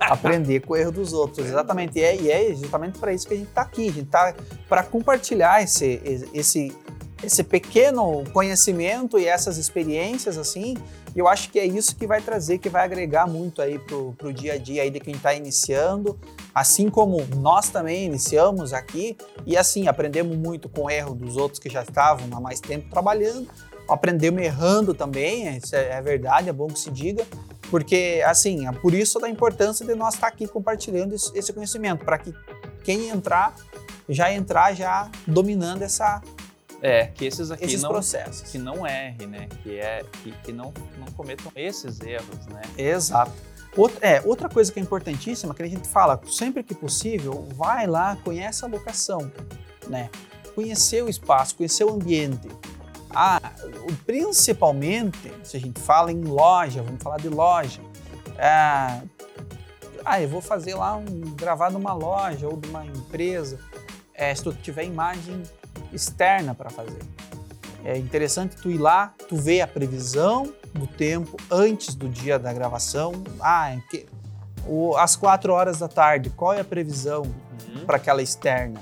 [0.00, 1.98] aprender com o erro dos outros, exatamente.
[1.98, 3.88] E é, e é justamente para isso que a gente está aqui.
[3.88, 4.34] A gente está
[4.68, 6.00] para compartilhar esse,
[6.32, 6.72] esse
[7.22, 10.76] esse pequeno conhecimento e essas experiências assim,
[11.16, 14.32] eu acho que é isso que vai trazer, que vai agregar muito aí pro, pro
[14.32, 16.18] dia a dia aí de quem está iniciando,
[16.54, 21.58] assim como nós também iniciamos aqui e assim aprendemos muito com o erro dos outros
[21.58, 23.48] que já estavam há mais tempo trabalhando,
[23.88, 27.26] aprendemos errando também, isso é, é verdade, é bom que se diga,
[27.68, 32.04] porque assim, é por isso da importância de nós estar tá aqui compartilhando esse conhecimento,
[32.04, 32.32] para que
[32.84, 33.54] quem entrar
[34.08, 36.22] já entrar já dominando essa
[36.80, 38.50] é, que esses aqui esses não, processos.
[38.50, 39.48] que não erre, né?
[39.62, 42.62] Que, é, que, que não, não cometam esses erros, né?
[42.76, 43.32] Exato.
[43.76, 47.86] Outra, é, outra coisa que é importantíssima, que a gente fala, sempre que possível, vai
[47.86, 49.30] lá, conhece a locação,
[49.88, 50.10] né?
[50.54, 52.48] Conhecer o espaço, conhecer o ambiente.
[53.10, 53.40] Ah,
[54.04, 57.80] principalmente, se a gente fala em loja, vamos falar de loja.
[58.36, 59.00] É,
[60.04, 63.58] ah, eu vou fazer lá um gravar numa loja ou de uma empresa.
[64.14, 65.42] É, se tu tiver imagem
[65.92, 67.00] externa para fazer.
[67.84, 72.52] É interessante tu ir lá, tu ver a previsão do tempo antes do dia da
[72.52, 73.12] gravação.
[73.40, 74.06] Ah, é que,
[74.66, 77.86] o, às quatro horas da tarde, qual é a previsão uhum.
[77.86, 78.80] para aquela externa?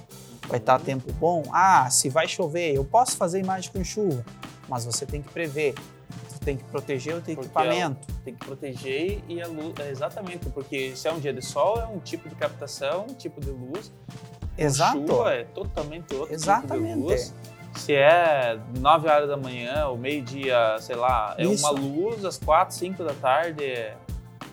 [0.49, 1.43] Vai estar tá tempo bom?
[1.53, 4.25] Ah, se vai chover, eu posso fazer imagem com chuva,
[4.69, 5.75] mas você tem que prever.
[6.45, 8.07] Tem que proteger o teu porque equipamento.
[8.09, 9.75] É, tem que proteger e a luz.
[9.81, 13.15] É exatamente, porque se é um dia de sol, é um tipo de captação, um
[13.15, 13.91] tipo de luz.
[14.57, 14.99] Exato.
[14.99, 16.95] chuva é totalmente outro Exatamente.
[16.95, 17.35] Tipo de luz.
[17.77, 21.63] Se é 9 horas da manhã ou meio-dia, sei lá, é Isso.
[21.63, 23.65] uma luz, às 4, 5 da tarde.
[23.65, 23.97] É...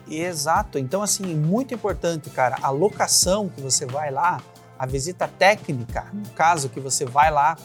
[0.09, 0.77] Exato.
[0.77, 4.41] Então, assim, muito importante, cara, a locação que você vai lá,
[4.77, 7.57] a visita técnica, no caso que você vai lá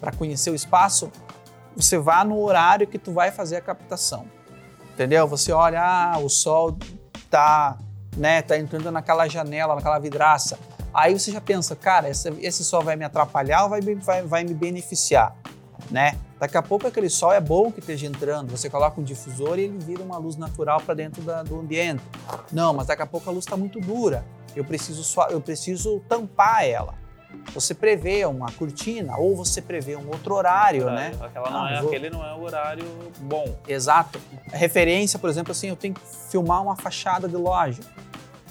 [0.00, 1.12] para conhecer o espaço,
[1.76, 4.26] você vá no horário que tu vai fazer a captação.
[4.94, 5.28] Entendeu?
[5.28, 6.76] Você olha, ah, o sol
[7.28, 7.78] tá,
[8.16, 10.58] né, tá entrando naquela janela, naquela vidraça
[10.92, 14.44] Aí você já pensa, cara, esse, esse sol vai me atrapalhar ou vai, vai, vai
[14.44, 15.34] me beneficiar?
[15.90, 16.16] Né?
[16.38, 19.62] Daqui a pouco aquele sol é bom que esteja entrando, você coloca um difusor e
[19.62, 22.02] ele vira uma luz natural para dentro da, do ambiente.
[22.52, 24.24] Não, mas daqui a pouco a luz está muito dura,
[24.54, 26.94] eu preciso, eu preciso tampar ela.
[27.54, 31.16] Você prevê uma cortina ou você prevê um outro horário, horário.
[31.18, 31.24] né?
[31.24, 31.88] Aquela não, é, vou...
[31.88, 32.84] Aquele não é o horário
[33.20, 33.56] bom.
[33.66, 34.20] Exato.
[34.52, 36.00] Referência, por exemplo, assim, eu tenho que
[36.30, 37.82] filmar uma fachada de loja,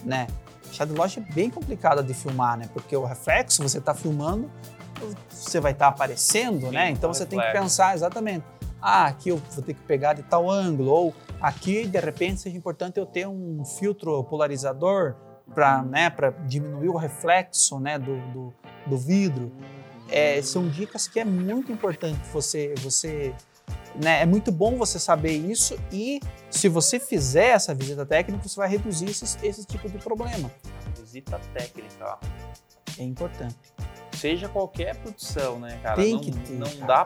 [0.03, 0.27] né?
[0.71, 2.69] De loja é bem complicada de filmar, né?
[2.73, 4.49] Porque o reflexo, você está filmando,
[5.29, 6.89] você vai estar tá aparecendo, Sim, né?
[6.91, 7.45] Então você reflexo.
[7.45, 8.45] tem que pensar exatamente.
[8.81, 12.55] Ah, aqui eu vou ter que pegar de tal ângulo, ou aqui, de repente, seja
[12.55, 15.15] importante eu ter um filtro polarizador
[15.53, 16.11] para né,
[16.47, 18.53] diminuir o reflexo né, do, do,
[18.87, 19.51] do vidro.
[20.09, 23.35] É, são dicas que é muito importante você, você
[23.95, 24.21] né?
[24.21, 26.19] É muito bom você saber isso e
[26.49, 30.51] se você fizer essa visita técnica, você vai reduzir esses, esse tipo de problema.
[30.97, 32.17] Visita técnica.
[32.97, 33.55] É importante.
[34.11, 35.95] seja qualquer produção, né, cara?
[35.95, 37.05] Tem não, que ter, não cara, dá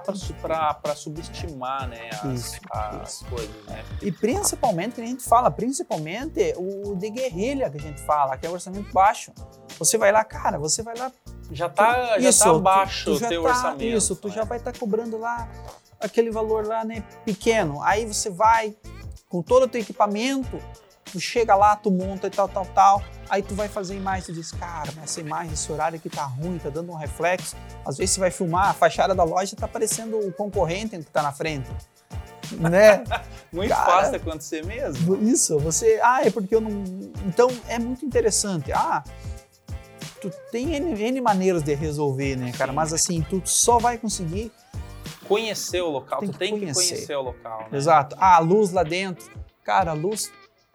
[0.73, 3.25] para subestimar, né, as, Isso, as isso.
[3.25, 3.83] coisas, né?
[4.01, 8.47] E principalmente, que a gente fala, principalmente o de guerrilha que a gente fala, que
[8.47, 9.31] é o orçamento baixo.
[9.77, 11.11] Você vai lá, cara, você vai lá.
[11.51, 13.83] Já tá, já isso, tá abaixo tu, tu o teu tá, orçamento.
[13.83, 14.33] Isso, tu né?
[14.33, 15.47] já vai estar cobrando lá
[15.99, 17.81] aquele valor lá, né, pequeno.
[17.83, 18.75] Aí você vai
[19.33, 20.61] com todo o teu equipamento,
[21.11, 23.03] tu chega lá, tu monta e tal, tal, tal.
[23.27, 26.23] Aí tu vai fazer imagem, tu diz, cara, mas essa imagem, esse horário aqui tá
[26.23, 27.55] ruim, tá dando um reflexo.
[27.83, 31.23] Às vezes você vai filmar, a fachada da loja tá parecendo o concorrente que tá
[31.23, 31.67] na frente.
[32.59, 33.03] Né?
[33.51, 35.15] Muito Cara, fácil acontecer mesmo.
[35.23, 35.99] Isso, você.
[36.03, 36.83] Ah, é porque eu não.
[37.25, 38.71] Então é muito interessante.
[38.71, 39.03] Ah,
[40.21, 42.71] tu tem N, N maneiras de resolver, né, cara?
[42.71, 44.51] Mas assim, tu só vai conseguir.
[45.27, 46.93] Conhecer o local, Tem tu que tem que conhecer.
[46.95, 47.77] conhecer o local, né?
[47.77, 48.15] Exato.
[48.19, 49.29] Ah, a luz lá dentro.
[49.63, 50.31] Cara, a luz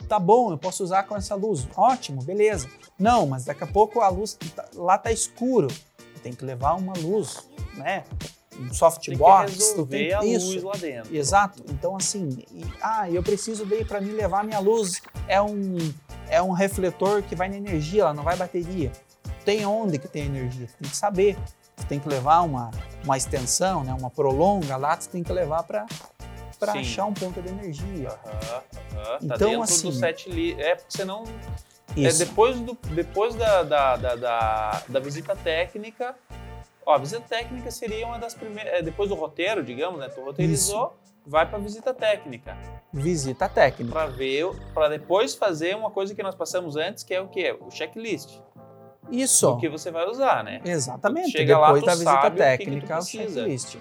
[0.09, 1.69] tá bom, eu posso usar com essa luz.
[1.77, 2.69] Ótimo, beleza.
[2.99, 5.69] Não, mas daqui a pouco a luz tá- lá tá escuro.
[6.23, 8.05] Tem que levar uma luz, né?
[8.59, 9.73] Um softbox.
[9.75, 10.47] tu tem a isso.
[10.53, 11.15] luz lá dentro.
[11.15, 11.63] Exato.
[11.71, 15.01] Então, assim, e- ah, eu preciso daí para me levar minha luz.
[15.29, 15.77] É um,
[16.29, 18.91] é um refletor que vai na energia, ela não vai bateria.
[19.45, 20.67] Tem onde que tem energia?
[20.81, 21.39] Tem que saber.
[21.79, 22.71] Tu tem que levar uma,
[23.05, 25.87] uma extensão, né, uma prolonga lá, tu tem que levar para
[26.59, 28.11] para achar um ponto de energia.
[28.11, 30.61] Tá Então, dentro assim, do.
[30.61, 31.25] É, porque senão.
[31.97, 32.19] É Isso.
[32.19, 36.15] depois, do, depois da, da, da, da, da visita técnica.
[36.85, 38.73] Ó, a visita técnica seria uma das primeiras.
[38.73, 40.09] É, depois do roteiro, digamos, né?
[40.09, 42.57] Tu roteirizou, vai pra visita técnica.
[42.93, 43.93] Visita técnica.
[43.93, 47.57] Pra ver, para depois fazer uma coisa que nós passamos antes, que é o quê?
[47.61, 48.39] O checklist.
[49.11, 49.53] Isso.
[49.53, 50.61] Do que você vai usar, né?
[50.65, 51.31] Exatamente.
[51.33, 53.77] Chega lá, Depois tu da visita o que que técnica, o checklist.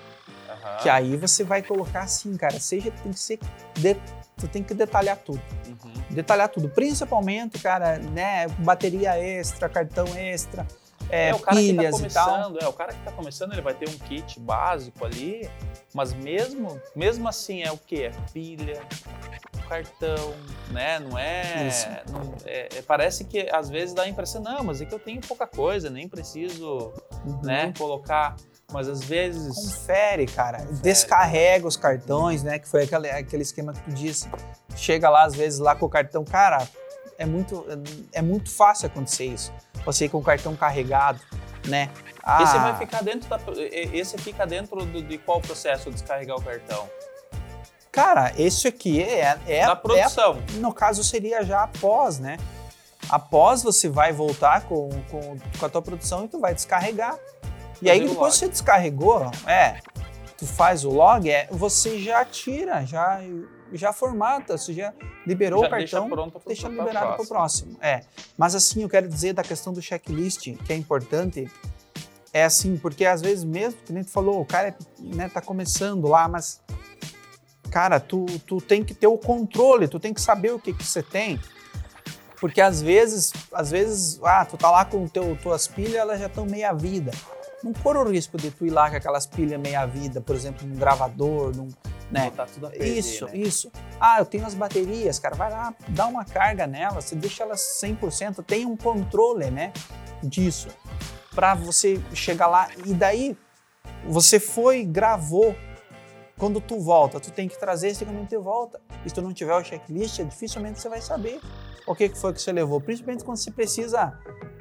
[0.49, 0.77] Aham.
[0.81, 3.39] Que aí você vai colocar assim, cara, seja tem que ser
[3.75, 3.97] de-
[4.37, 5.41] tu tem que detalhar tudo.
[5.67, 5.93] Uhum.
[6.09, 10.65] detalhar tudo, principalmente, cara, né, bateria extra, cartão extra,
[11.09, 12.25] é, É, o cara que tá pilhas e tal.
[12.25, 15.49] começando, é, o cara que tá começando, ele vai ter um kit básico ali,
[15.93, 18.11] mas mesmo, mesmo assim é o quê?
[18.13, 18.81] É pilha,
[19.67, 20.33] cartão,
[20.71, 20.99] né?
[20.99, 24.85] Não é, não- é- é- parece que às vezes dá a impressão, não, mas é
[24.85, 26.93] que eu tenho pouca coisa, nem preciso,
[27.25, 27.41] Uhum.
[27.43, 28.35] né, colocar,
[28.71, 30.59] mas às vezes Confere, cara.
[30.81, 32.59] Descarrega os cartões, né?
[32.59, 34.29] Que foi aquele, aquele esquema que tu disse.
[34.75, 36.23] Chega lá, às vezes, lá com o cartão.
[36.25, 36.67] Cara,
[37.17, 37.65] é muito,
[38.13, 39.51] é muito fácil acontecer isso.
[39.85, 41.19] Você ir com o cartão carregado,
[41.67, 41.89] né?
[42.23, 46.41] Ah, esse vai ficar dentro da, esse fica dentro do- de qual processo descarregar o
[46.41, 46.87] cartão?
[47.91, 50.41] Cara, esse aqui é, é, da é produção.
[50.55, 52.37] no caso seria já após, né?
[53.09, 57.17] Após você vai voltar com, com, com a tua produção e tu vai descarregar.
[57.81, 59.79] E aí depois você descarregou, é,
[60.37, 63.21] tu faz o log, é, você já tira, já,
[63.73, 64.93] já formata, você já
[65.25, 67.77] liberou Já o deixa cartão, deixa pra liberado para o próximo.
[67.81, 68.01] É,
[68.37, 71.49] mas assim, eu quero dizer da questão do checklist, que é importante,
[72.33, 76.07] é assim, porque às vezes mesmo, que nem tu falou, o cara né, tá começando
[76.07, 76.61] lá, mas
[77.69, 80.83] cara, tu, tu tem que ter o controle, tu tem que saber o que, que
[80.83, 81.39] você tem.
[82.39, 86.27] Porque às vezes, às vezes, ah, tu tá lá com teu, tuas pilhas, elas já
[86.27, 87.11] estão meia vida.
[87.63, 90.65] Não corre o risco de tu ir lá com aquelas pilhas meia vida, por exemplo,
[90.67, 91.69] num gravador, num,
[92.11, 92.31] né?
[92.31, 93.37] Perder, Isso, né?
[93.37, 93.71] isso.
[93.99, 97.59] Ah, eu tenho as baterias, cara, vai lá, dá uma carga nelas, você deixa elas
[97.83, 99.73] 100%, tem um controle, né,
[100.23, 100.69] disso,
[101.35, 103.37] para você chegar lá e daí
[104.05, 105.55] você foi, gravou,
[106.37, 108.79] quando tu volta, tu tem que trazer esse equipamento de volta.
[109.03, 111.41] E se tu não tiver o checklist, dificilmente você vai saber
[111.85, 114.17] o que que foi que você levou, principalmente quando você precisa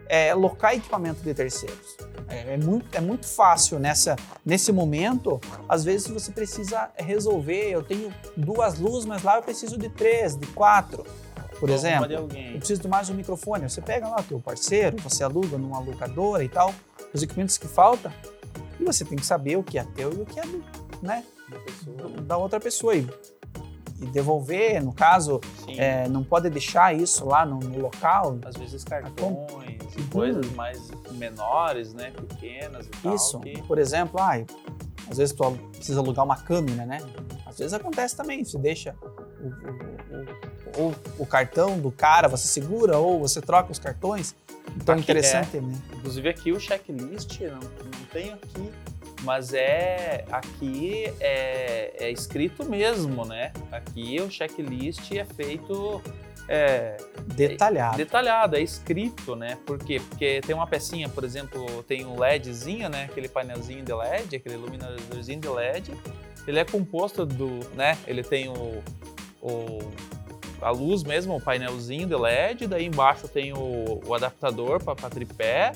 [0.09, 1.97] é, locar equipamento de terceiros.
[2.29, 7.83] É, é muito, é muito fácil nessa, nesse momento, às vezes você precisa resolver, eu
[7.83, 11.05] tenho duas luzes, mas lá eu preciso de três, de quatro,
[11.61, 12.07] por exemplo.
[12.13, 13.69] Eu preciso de mais um microfone.
[13.69, 16.75] Você pega lá o teu parceiro, você aluga numa locadora e tal,
[17.15, 18.13] os equipamentos que faltam,
[18.79, 20.65] e você tem que saber o que é teu e o que é do,
[21.03, 22.11] né, da pessoa.
[22.23, 22.95] da outra pessoa.
[22.95, 23.07] E,
[24.01, 28.39] e devolver, no caso, é, não pode deixar isso lá no, no local.
[28.45, 30.07] Às vezes cartões e Uhum.
[30.13, 32.11] coisas mais menores, né?
[32.11, 33.15] Pequenas e tal.
[33.15, 34.35] Isso, que- por exemplo, ah,
[35.11, 36.99] às vezes tu precisa alugar uma câmera, né?
[37.47, 38.95] Às vezes acontece também, você deixa
[39.41, 39.47] o,
[40.83, 44.35] o- o- o- cartão do cara, você segura ou você troca os cartões.
[44.77, 45.75] Então é Aqui interessante, né?
[45.97, 48.71] Inclusive aqui o checklist, não, não tenho aqui,
[49.23, 53.53] mas é aqui é, é escrito mesmo, né?
[53.73, 56.01] Aqui o checklist é feito
[56.49, 56.97] é,
[57.27, 57.97] Detalhado.
[57.97, 59.59] detalhado, é escrito, né?
[59.67, 60.01] Por quê?
[60.09, 63.05] Porque tem uma pecinha, por exemplo, tem um LEDzinho, né?
[63.11, 65.93] Aquele painelzinho de LED, aquele iluminadorzinho de LED.
[66.47, 67.99] Ele é composto do, né?
[68.07, 68.81] Ele tem o,
[69.43, 69.91] o-
[70.63, 72.67] a luz mesmo, o painelzinho de LED.
[72.69, 75.73] Daí embaixo tem o, o adaptador para tripé.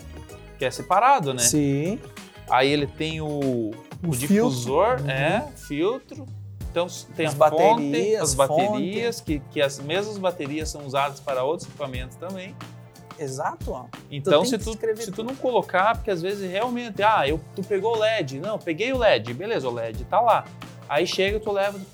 [0.59, 1.43] que é separado, né?
[1.43, 1.99] Sim.
[2.51, 3.70] Aí ele tem o,
[4.03, 5.11] o difusor, filtro.
[5.11, 6.26] é, filtro.
[6.70, 6.86] Então
[7.16, 11.42] tem As a baterias, fonte, as baterias, que, que as mesmas baterias são usadas para
[11.42, 12.55] outros equipamentos também.
[13.18, 13.84] Exato, ó.
[14.11, 17.62] Então, tem se tu, se tu não colocar, porque às vezes realmente, ah, eu, tu
[17.62, 18.40] pegou o LED.
[18.40, 19.34] Não, peguei o LED.
[19.34, 20.44] Beleza, o LED tá lá.
[20.88, 21.86] Aí chega, tu leva, tu,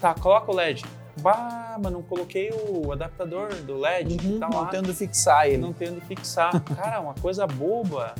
[0.00, 0.84] tá, coloca o LED.
[1.20, 4.66] Bah, mas não coloquei o adaptador do LED Uhum, tá não lá.
[4.66, 5.56] tendo fixar ele.
[5.58, 6.60] Não tem onde fixar.
[6.62, 8.14] Cara, uma coisa boba,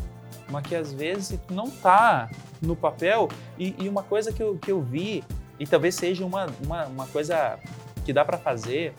[0.48, 2.30] mas que às vezes não tá
[2.62, 3.28] no papel.
[3.58, 5.22] E, e uma coisa que eu, que eu vi,
[5.58, 7.58] e talvez seja uma, uma, uma coisa
[8.04, 8.94] que dá para fazer,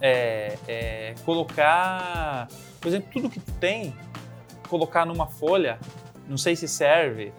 [0.00, 2.48] é, é colocar,
[2.80, 3.94] por exemplo, tudo que tu tem,
[4.68, 5.78] colocar numa folha,
[6.28, 7.32] não sei se serve,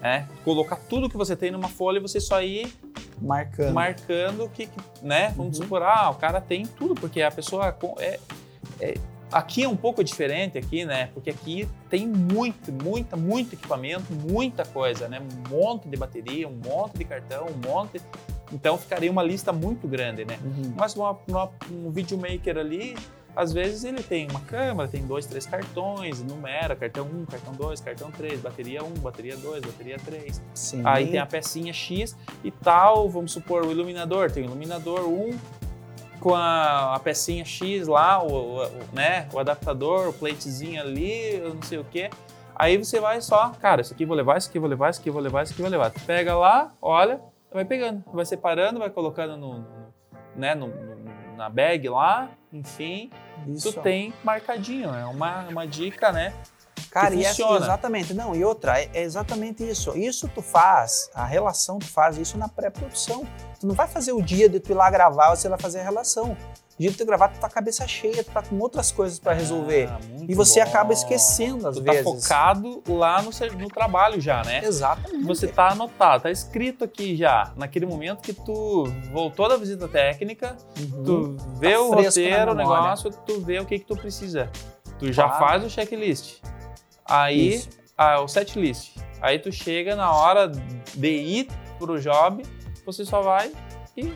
[0.00, 0.28] né?
[0.44, 2.72] Colocar tudo que você tem numa folha e você só ir
[3.20, 3.74] Marcando.
[3.74, 5.34] marcando o que, que, né?
[5.36, 5.64] Vamos Uhum.
[5.64, 8.20] supor, ah, o cara tem tudo, porque a pessoa é,
[8.80, 8.94] é-
[9.32, 11.10] aqui é um pouco diferente aqui, né?
[11.14, 15.20] Porque aqui tem muito, muita, muito equipamento, muita coisa, né?
[15.20, 18.00] Um monte de bateria, um monte de cartão, um monte.
[18.52, 20.38] Então ficaria uma lista muito grande, né?
[20.42, 20.72] Uhum.
[20.76, 22.96] Mas uma, uma- um videomaker ali,
[23.36, 27.80] às vezes ele tem uma câmera, tem dois, três cartões, numera, cartão 1, cartão 2,
[27.80, 30.42] cartão 3, bateria 1, bateria 2, bateria 3.
[30.54, 30.80] Sim.
[30.84, 35.38] Aí tem a pecinha X e tal, vamos supor, o iluminador, tem o iluminador 1
[36.20, 41.54] com a, a pecinha X lá, o, o- né, o adaptador, o platezinho ali, eu
[41.54, 42.10] não sei o que.
[42.54, 45.10] Aí você vai só, cara, isso aqui vou levar, isso aqui vou levar, isso aqui
[45.10, 45.90] vou levar, isso aqui vou levar.
[45.90, 47.20] Tu pega lá, olha,
[47.52, 49.66] vai pegando, vai separando, vai colocando no, no-
[50.34, 53.10] né, no- no- na bag lá, enfim,
[53.46, 53.72] Isso.
[53.72, 56.32] tu tem marcadinho, é uma, uma dica, né?
[56.90, 57.64] Cara, e é funciona.
[57.64, 58.14] exatamente.
[58.14, 59.96] Não, e outra, é, é exatamente isso.
[59.96, 63.26] Isso tu faz, a relação tu faz isso na pré-produção.
[63.60, 65.82] Tu não vai fazer o dia de tu ir lá gravar, você vai fazer a
[65.84, 66.36] relação.
[66.78, 68.92] O dia de tu gravar, tu tá com a cabeça cheia, tu tá com outras
[68.92, 69.88] coisas pra resolver.
[69.90, 69.98] Ah,
[70.28, 70.68] e você bom.
[70.70, 72.04] acaba esquecendo às tu vezes.
[72.04, 74.60] tá focado lá no, no trabalho já, né?
[74.64, 75.24] Exatamente.
[75.24, 80.56] Você tá anotado, tá escrito aqui já, naquele momento que tu voltou da visita técnica,
[80.78, 81.02] Uhum.
[81.04, 84.48] tu vê Tá o roteiro, o negócio, tu vê o que que tu precisa.
[85.00, 85.44] Tu já Claro.
[85.46, 86.36] faz o checklist.
[87.08, 87.68] Aí, Isso.
[87.96, 88.96] ah, o setlist.
[89.20, 90.48] Aí tu chega na hora
[90.94, 91.48] de ir
[91.78, 92.42] pro job,
[92.84, 93.50] você só vai
[93.96, 94.12] e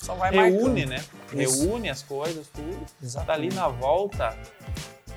[0.00, 0.88] Só vai reúne, marcando.
[0.90, 1.04] né?
[1.42, 1.64] Isso.
[1.66, 2.76] Reúne as coisas, tudo.
[2.78, 3.46] Tá Exatamente.
[3.48, 4.36] ali na volta,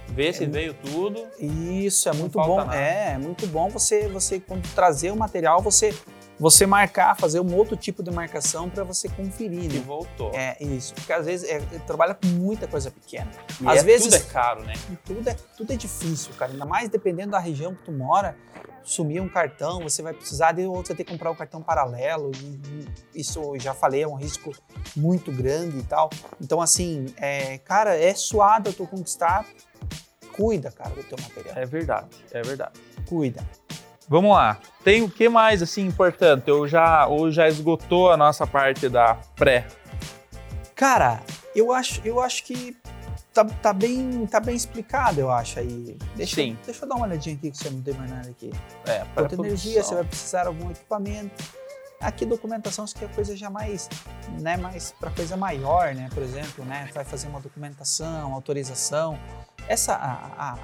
[0.09, 0.47] vê se É.
[0.47, 1.25] veio tudo.
[1.39, 2.57] Isso, é muito bom.
[2.57, 2.75] nada.
[2.75, 5.93] É, é muito bom você, você quando trazer o material, você,
[6.39, 9.65] você marcar, fazer um outro tipo de marcação para você conferir.
[9.71, 9.83] E Né?
[9.85, 10.31] voltou.
[10.33, 13.29] É isso, porque às vezes é, trabalha com muita coisa pequena.
[13.61, 14.73] E às é- vezes- tudo é caro, né?
[14.91, 16.51] E Tudo é, tudo é difícil, cara.
[16.51, 18.37] Ainda mais dependendo da região que tu mora,
[18.83, 21.61] sumir um cartão, você vai precisar de outro, você vai ter que comprar um cartão
[21.61, 22.31] paralelo.
[22.35, 24.51] E, e isso, eu já falei, é um risco
[24.95, 26.09] muito grande e tal.
[26.39, 29.45] Então, assim, é, cara, é suado tu conquistar.
[30.33, 31.57] Cuida, cara, do teu material.
[31.57, 32.79] É verdade, é verdade.
[33.09, 33.43] Cuida.
[34.07, 34.57] Vamos lá.
[34.83, 36.47] Tem o que mais assim importante?
[36.49, 39.67] Eu já ou já esgotou a nossa parte da pré.
[40.75, 41.21] Cara,
[41.55, 42.77] eu acho, eu acho que
[43.33, 45.97] tá, tá bem, tá bem explicado, eu acho aí.
[46.15, 46.57] Deixa, Sim.
[46.65, 48.51] deixa eu dar uma olhadinha aqui que você não tem mais nada aqui.
[48.85, 51.43] É, Quanto energia, você vai precisar de algum equipamento.
[51.99, 53.89] Aqui documentação, isso aqui é coisa já mais,
[54.39, 56.07] né, mais para coisa maior, né?
[56.13, 59.17] Por exemplo, né, vai fazer uma documentação, autorização.
[59.67, 60.57] Essa, a- a-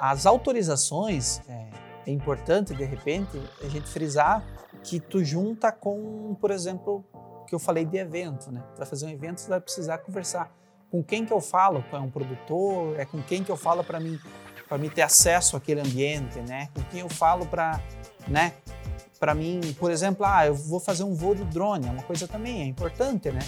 [0.00, 1.66] a- as autorizações é,
[2.06, 4.44] é importante de repente a gente frisar
[4.82, 7.04] que tu junta com, por exemplo,
[7.46, 8.62] que eu falei de evento, né?
[8.76, 10.50] Vai fazer um evento, você vai precisar conversar
[10.90, 14.00] com quem que eu falo, é um produtor, é com quem que eu falo para
[14.00, 14.18] mim
[14.70, 16.68] para mim ter acesso àquele ambiente, né?
[16.72, 17.80] Com quem eu falo para,
[18.28, 18.54] né?
[19.18, 22.28] Para mim, por exemplo, ah, eu vou fazer um voo de drone, é uma coisa
[22.28, 23.40] também é importante, né?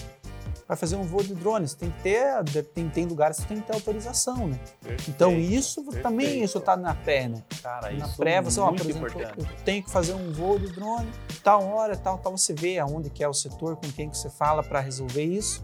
[0.73, 3.49] Para fazer um voo de drone, você tem que ter, tem, tem lugares que você
[3.49, 4.59] tem que ter autorização, né?
[5.07, 6.45] Então isso também perfeito.
[6.47, 7.43] isso tá na pré, né?
[7.63, 9.39] cara, na isso pré, você, ó, muito por exemplo, importante.
[9.39, 11.13] eu tenho que fazer um voo de drone,
[11.45, 14.31] tal hora, tal, tal, você vê aonde que é o setor, com quem que você
[14.31, 15.63] fala para resolver isso,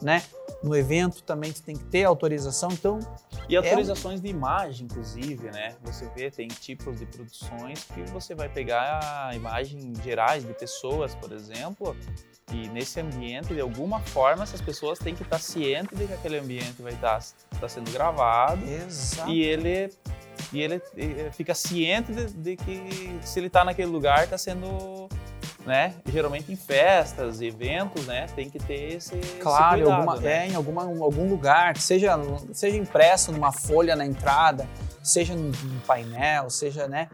[0.00, 0.22] né?
[0.62, 2.98] No evento também você tem que ter autorização, então
[3.48, 5.76] E autorizações de imagem, inclusive, né?
[5.82, 11.14] Você vê, tem tipos de produções que você vai pegar a imagem gerais de pessoas,
[11.14, 11.96] por exemplo,
[12.52, 16.38] e nesse ambiente, de alguma forma, essas pessoas têm que estar cientes de que aquele
[16.38, 19.30] ambiente vai estar, está sendo gravado exato.
[19.30, 19.90] e ele
[20.52, 25.03] e ele eh, fica ciente de, de que se ele está naquele lugar está sendo
[25.66, 30.20] né geralmente em festas eventos né tem que ter esse esse Claro, em cuidado, alguma,
[30.20, 30.46] né?
[30.46, 32.18] é, em alguma, algum lugar, seja,
[32.52, 34.68] seja impresso numa folha na entrada,
[35.02, 37.08] seja num, num painel, seja, né?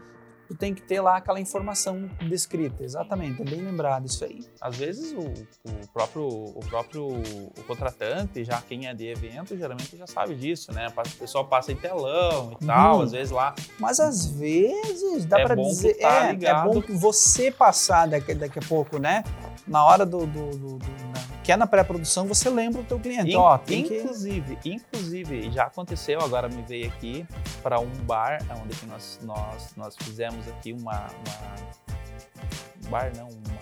[0.51, 2.83] Tu tem que ter lá aquela informação descrita.
[2.83, 4.45] Exatamente, é bem lembrado isso aí.
[4.59, 9.95] Às vezes o, o próprio, o próprio o contratante, já quem é de evento, geralmente
[9.95, 10.89] já sabe disso, né?
[10.89, 13.01] O pessoal passa em telão e tal, uhum.
[13.03, 13.55] às vezes lá.
[13.79, 18.33] Mas às vezes dá é para dizer, tá é, é bom que você passar daqui,
[18.33, 19.23] daqui a pouco, né?
[19.65, 21.10] Na hora do, do, do, do
[21.43, 23.31] que é na pré-produção, você lembra o teu cliente.
[23.31, 24.73] In, Ó, inclusive, que...
[24.73, 27.25] inclusive, já aconteceu, agora me veio aqui
[27.63, 31.81] para um bar, onde nós, nós, nós fizemos aqui uma, uma
[32.85, 33.61] um bar, não, uma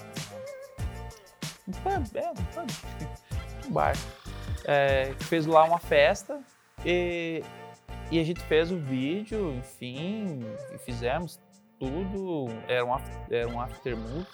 [1.68, 2.70] um pub, é, um pub,
[3.70, 3.94] um bar,
[4.66, 6.42] é, fez lá uma festa
[6.86, 7.44] e,
[8.12, 10.42] e a gente fez o vídeo, enfim,
[10.74, 11.40] e fizemos
[11.80, 12.92] tudo, era um,
[13.30, 14.28] era um aftermood,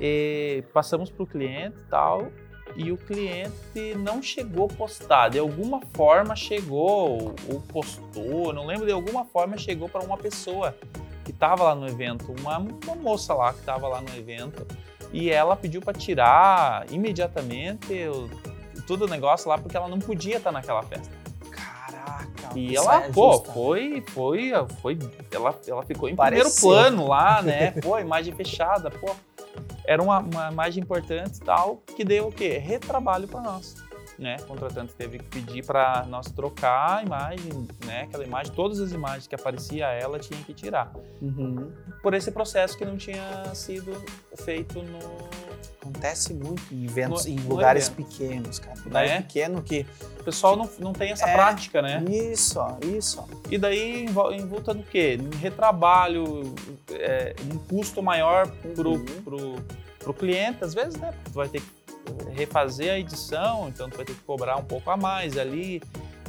[0.00, 2.30] e passamos para o cliente e tal,
[2.76, 5.28] e o cliente não chegou a postar.
[5.28, 10.76] De alguma forma chegou, ou postou, não lembro, de alguma forma chegou para uma pessoa
[11.24, 14.66] que estava lá no evento, uma, uma moça lá que estava lá no evento,
[15.12, 18.28] e ela pediu para tirar imediatamente o,
[18.86, 21.14] todo o negócio lá porque ela não podia estar naquela festa.
[21.50, 22.50] Caraca!
[22.54, 24.52] E ela, é pô, foi, foi,
[24.82, 24.98] foi,
[25.30, 27.70] ela, ela ficou em primeiro plano lá, né?
[27.80, 29.14] pô, imagem fechada, pô
[29.86, 32.58] era uma, uma imagem importante tal, que deu o quê?
[32.58, 33.76] Retrabalho para nós.
[34.18, 34.36] Né?
[34.42, 38.02] O contratante teve que pedir para nós trocar a imagem, né?
[38.02, 40.92] Aquela imagem, todas as imagens que aparecia ela tinha que tirar.
[41.20, 41.72] Uhum.
[42.00, 43.92] Por esse processo que não tinha sido
[44.36, 44.98] feito no.
[45.80, 48.08] Acontece muito em eventos, no, em lugares evento.
[48.08, 48.78] pequenos, cara.
[48.84, 49.20] Lugares né?
[49.22, 49.86] pequenos que.
[50.20, 52.02] O pessoal não, não tem essa é, prática, né?
[52.08, 52.58] Isso,
[52.96, 53.24] isso.
[53.50, 55.18] E daí, em volta do quê?
[55.40, 56.54] Retrabalho,
[56.90, 59.04] é, um custo maior pro, uhum.
[59.22, 59.56] pro,
[59.98, 61.12] pro cliente, às vezes, né?
[61.24, 61.84] Tu vai ter que
[62.34, 65.82] refazer a edição, então tu vai ter que cobrar um pouco a mais ali,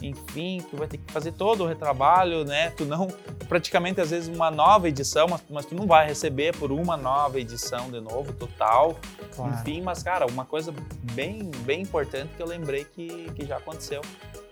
[0.10, 2.70] enfim, tu vai ter que fazer todo o retrabalho, né?
[2.72, 3.08] Tu não,
[3.48, 7.40] praticamente às vezes uma nova edição, mas, mas tu não vai receber por uma nova
[7.40, 8.96] edição de novo, total.
[9.36, 9.54] Claro.
[9.54, 10.74] Enfim, mas cara, uma coisa
[11.14, 14.02] bem, bem importante que eu lembrei que, que já aconteceu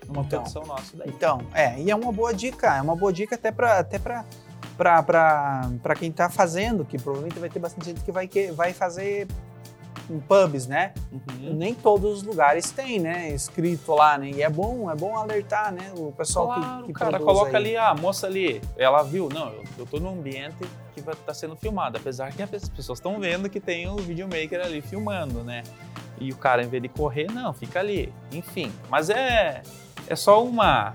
[0.06, 1.08] numa então, produção nossa daí.
[1.08, 4.24] Então, é, e é uma boa dica, é uma boa dica até para até para
[4.76, 9.28] para quem está fazendo, que provavelmente vai ter bastante gente que vai, que vai fazer
[10.08, 10.92] em pubs, né?
[11.10, 11.54] Uhum.
[11.54, 13.30] Nem todos os lugares tem, né?
[13.30, 14.30] Escrito lá, né?
[14.30, 15.92] E é bom, é bom alertar, né?
[15.96, 17.56] O pessoal claro, que, que cara coloca aí.
[17.56, 20.56] ali, ah, a moça ali, ela viu, não, eu, eu tô num ambiente
[20.94, 23.96] que vai estar tá sendo filmado, apesar que as pessoas estão vendo que tem o
[23.96, 25.62] videomaker ali filmando, né?
[26.20, 28.12] E o cara, em vez de correr, não, fica ali.
[28.30, 29.62] Enfim, mas é,
[30.06, 30.94] é só uma,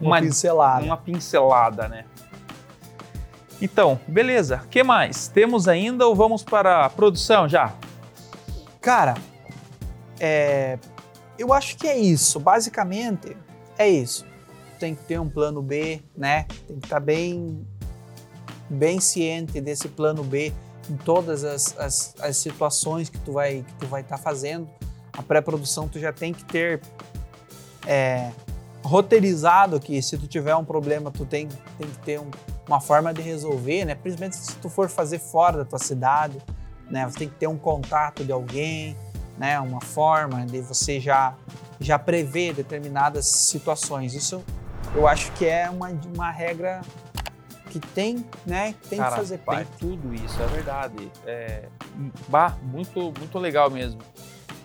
[0.00, 0.84] uma, uma pincelada.
[0.84, 2.04] Uma pincelada, né?
[3.60, 4.62] Então, beleza.
[4.64, 5.28] O que mais?
[5.28, 7.72] Temos ainda ou vamos para a produção já?
[8.86, 9.14] Cara,
[10.20, 10.78] é,
[11.36, 12.38] eu acho que é isso.
[12.38, 13.36] Basicamente,
[13.76, 14.24] é isso.
[14.78, 16.44] Tem que ter um plano B, né?
[16.68, 17.66] Tem que estar tá bem,
[18.70, 20.52] bem ciente desse plano B
[20.88, 24.68] em todas as, as, as situações que tu vai que tu vai estar tá fazendo.
[25.12, 26.80] A pré-produção tu já tem que ter
[27.88, 28.30] é,
[28.84, 32.30] roteirizado que se tu tiver um problema tu tem, tem que ter um,
[32.68, 33.96] uma forma de resolver, né?
[33.96, 36.40] Principalmente se tu for fazer fora da tua cidade
[36.90, 37.04] né?
[37.04, 38.96] Você tem que ter um contato de alguém,
[39.38, 39.58] né?
[39.60, 41.34] Uma forma de você já
[41.78, 44.14] já prever determinadas situações.
[44.14, 44.42] Isso
[44.94, 46.80] eu acho que é uma, uma regra
[47.70, 48.74] que tem, né?
[48.88, 49.66] Tem Cara, que fazer parte.
[49.66, 51.12] Tem tudo isso, é verdade.
[51.26, 51.68] É,
[52.28, 54.00] bah, muito, muito legal mesmo.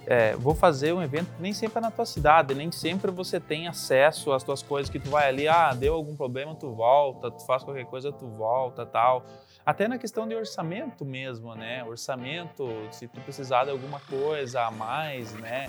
[0.05, 3.67] É, vou fazer um evento nem sempre é na tua cidade, nem sempre você tem
[3.67, 7.45] acesso às tuas coisas que tu vai ali, ah, deu algum problema, tu volta, tu
[7.45, 9.23] faz qualquer coisa, tu volta, tal.
[9.65, 11.83] Até na questão de orçamento mesmo, né?
[11.83, 15.67] Orçamento, se tu precisar de alguma coisa a mais, né?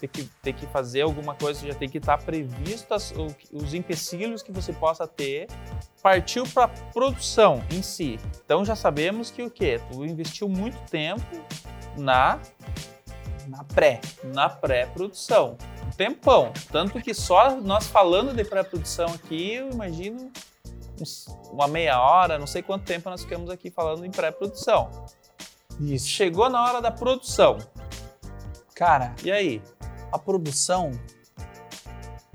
[0.00, 3.12] Ter que, ter que fazer alguma coisa, já tem que estar previsto as,
[3.52, 5.46] os empecilhos que você possa ter.
[6.02, 8.18] Partiu para produção em si.
[8.44, 9.80] Então já sabemos que o quê?
[9.92, 11.22] Tu investiu muito tempo
[11.96, 12.40] na
[13.46, 15.56] na pré, na pré-produção.
[15.86, 16.52] Um tempão.
[16.72, 20.32] Tanto que só nós falando de pré-produção aqui, eu imagino
[21.00, 24.90] uns, uma meia hora, não sei quanto tempo nós ficamos aqui falando em pré-produção.
[25.80, 26.06] Isso.
[26.06, 27.58] Chegou na hora da produção.
[28.74, 29.62] Cara, e aí?
[30.12, 30.92] A produção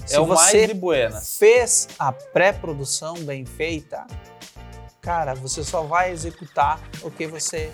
[0.10, 1.38] é o mais de buenas.
[1.38, 4.06] Fez a pré-produção bem feita,
[5.02, 7.72] cara, você só vai executar o que você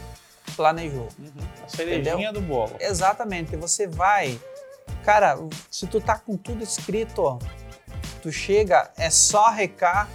[0.56, 1.08] planejou.
[1.20, 1.32] Uhum.
[1.64, 2.76] A cerejinha do bolo.
[2.80, 3.56] Exatamente.
[3.56, 4.40] Você vai,
[5.04, 5.38] cara,
[5.70, 7.40] se tu tá com tudo escrito, ó,
[8.22, 10.10] tu chega, é só recar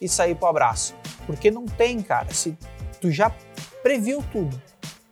[0.00, 0.94] e sair pro abraço.
[1.26, 2.32] Porque não tem, cara.
[2.32, 2.56] Se
[3.00, 3.30] tu já
[3.82, 4.60] previu tudo.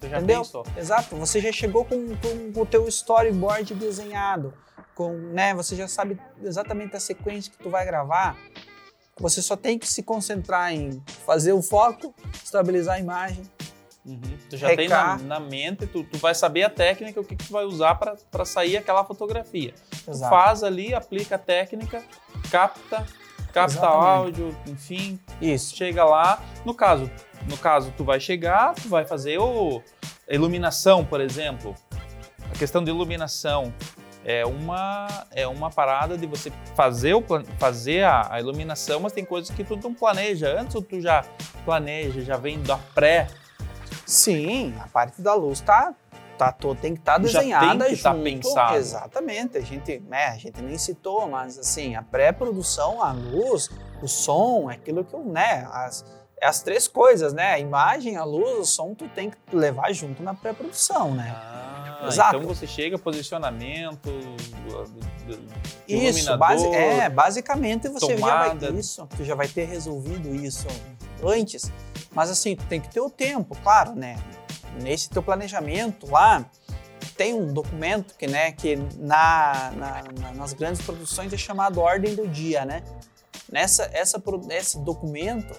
[0.00, 0.40] Tu já entendeu?
[0.40, 0.66] pensou.
[0.76, 1.16] Exato.
[1.16, 4.54] Você já chegou com, com, com o teu storyboard desenhado.
[4.94, 8.36] Com, né, você já sabe exatamente a sequência que tu vai gravar.
[9.18, 12.14] você só tem que se concentrar em fazer o foco,
[12.44, 13.42] estabilizar a imagem.
[14.04, 14.20] Uhum.
[14.50, 17.46] Tu já tem na, na mente, tu, tu, vai saber a técnica, o que, que
[17.46, 19.72] tu vai usar para sair aquela fotografia.
[20.28, 22.04] faz ali, aplica a técnica,
[22.50, 23.06] capta,
[23.54, 24.04] capta Exatamente.
[24.04, 25.18] áudio, enfim.
[25.40, 25.76] Isso.
[25.76, 26.42] Chega lá.
[26.64, 27.08] No caso,
[27.48, 29.80] no caso, tu vai chegar, tu vai fazer o
[30.28, 31.74] iluminação, por exemplo.
[32.52, 33.72] A questão de iluminação
[34.24, 37.22] é uma, é uma parada de você fazer, o,
[37.58, 40.60] fazer a, a iluminação, mas tem coisas que tu não planeja.
[40.60, 41.24] Antes ou tu já
[41.64, 43.28] planeja, já vem da pré.
[44.04, 45.94] Sim, a parte da luz tá,
[46.36, 48.76] tá todo, tem que estar tá desenhada tem que tá pensado.
[48.76, 49.58] Exatamente.
[49.58, 53.70] A gente, né, a gente nem citou, mas assim, a pré-produção, a luz,
[54.02, 56.04] o som, é aquilo que eu, né, as,
[56.40, 57.52] é as três coisas, né?
[57.52, 61.34] A imagem, a luz, o som, tu tem que levar junto na pré-produção, né?
[61.34, 61.64] Ah.
[62.06, 62.36] Exato.
[62.36, 64.10] Então você chega, posicionamento,
[65.88, 68.26] isso, base, é, basicamente você tomada.
[68.26, 70.66] já vai ter isso, tu já vai ter resolvido isso
[71.22, 71.72] antes.
[72.12, 74.16] Mas assim, tu tem que ter o tempo, claro, né?
[74.80, 76.44] Nesse teu planejamento lá,
[77.16, 82.14] tem um documento que, né, que na, na, na, nas grandes produções é chamado Ordem
[82.14, 82.82] do Dia, né?
[83.50, 85.54] Nessa, essa, esse documento,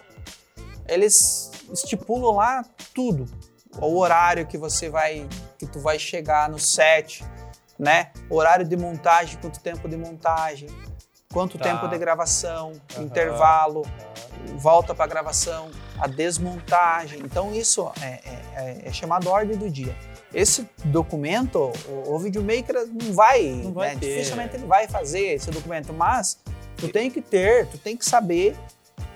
[0.88, 3.26] eles estipulam lá tudo,
[3.80, 7.24] o horário que você vai, que tu vai chegar no set,
[7.78, 8.12] né?
[8.30, 10.70] Horário de montagem, quanto tempo de montagem,
[11.36, 11.66] quanto tá.
[11.66, 13.04] tempo de gravação, uhum.
[13.04, 14.58] intervalo, uhum.
[14.58, 15.70] volta para gravação,
[16.00, 17.20] a desmontagem.
[17.26, 19.94] Então isso é, é, é, é, chamado ordem do dia.
[20.34, 23.96] Esse documento, o, o videomaker não vai, não vai né?
[23.96, 26.40] dificilmente ele vai fazer esse documento, mas
[26.78, 28.56] tu tem que ter, tu tem que saber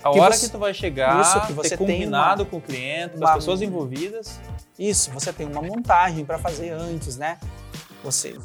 [0.04, 2.58] a que hora você, que tu vai chegar, isso, que você ter combinado uma, com
[2.58, 4.38] o cliente, com as pessoas envolvidas.
[4.78, 7.38] Isso, você tem uma montagem para fazer antes, né?
[8.04, 8.38] Você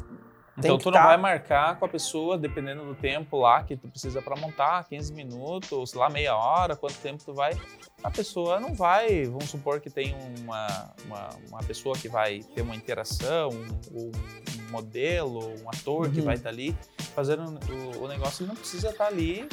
[0.58, 1.06] então tu não tá...
[1.06, 5.12] vai marcar com a pessoa, dependendo do tempo lá que tu precisa para montar, 15
[5.12, 7.58] minutos, ou sei lá, meia hora, quanto tempo tu vai.
[8.02, 12.62] A pessoa não vai, vamos supor que tem uma, uma, uma pessoa que vai ter
[12.62, 13.50] uma interação,
[13.92, 16.12] um, um modelo, um ator uhum.
[16.12, 16.76] que vai estar tá ali
[17.14, 19.48] fazendo o, o negócio, ele não precisa estar tá ali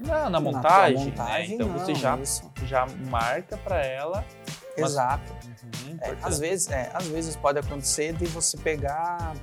[0.00, 1.54] na, na montagem, na montagem né?
[1.54, 2.18] Então não, você já,
[2.64, 4.24] já marca para ela.
[4.76, 5.32] Exato.
[5.32, 5.82] Mas...
[5.86, 9.34] Uhum, é, às, vezes, é, às vezes pode acontecer de você pegar,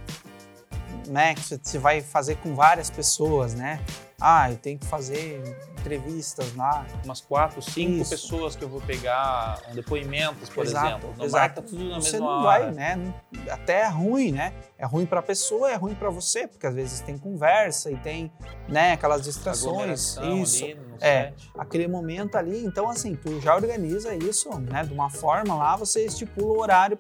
[1.08, 1.36] né?
[1.36, 3.80] Que você vai fazer com várias pessoas, né?
[4.20, 5.42] Ah, eu tenho que fazer
[5.84, 6.86] entrevistas lá.
[7.04, 8.10] Umas quatro, cinco Isso.
[8.10, 11.14] pessoas que eu vou pegar depoimentos, por exato, exemplo.
[11.18, 11.62] Não exato.
[11.62, 12.44] tudo na Você mesma não hora.
[12.44, 13.14] vai, né?
[13.50, 14.54] Até é ruim, né?
[14.78, 17.98] É ruim para a pessoa, é ruim para você, porque às vezes tem conversa e
[17.98, 18.32] tem,
[18.68, 20.18] né, aquelas distrações.
[20.18, 20.64] Isso.
[20.64, 22.64] Ali é, aquele momento ali.
[22.66, 24.84] Então, assim, tu já organiza isso, né?
[24.84, 26.98] De uma forma lá, você estipula o horário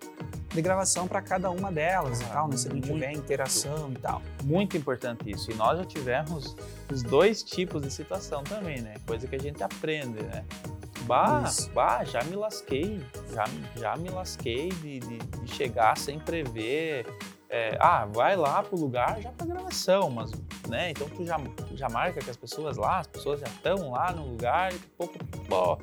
[0.50, 2.58] de gravação para cada uma delas ah, e tal, né?
[2.58, 4.22] Se não tiver interação e tal.
[4.44, 5.50] Muito importante isso.
[5.52, 6.56] E nós já tivemos
[6.92, 8.96] os dois tipos de situação também, né?
[9.06, 10.46] Coisa que a gente aprende, né?
[11.02, 11.44] Bah,
[11.74, 13.02] bah já me lasquei,
[13.34, 13.44] já,
[13.76, 17.06] já me lasquei de, de, de chegar sem prever.
[17.50, 20.32] É, ah, vai lá pro lugar já pra gravação, mas,
[20.68, 20.90] né?
[20.90, 21.40] Então tu já,
[21.76, 25.08] já marca que as pessoas lá, as pessoas já estão lá no lugar, e pô,
[25.48, 25.78] pô,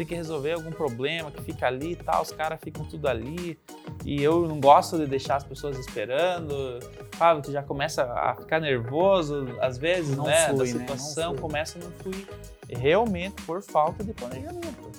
[0.00, 3.58] tem que resolver algum problema que fica ali e tal, os caras ficam tudo ali.
[4.04, 6.80] E eu não gosto de deixar as pessoas esperando.
[7.18, 10.48] Sabe, tu já começa a ficar nervoso, às vezes, não né?
[10.48, 11.38] Flui, da situação né?
[11.38, 12.26] começa a não fluir.
[12.70, 14.90] Realmente por falta de planejamento.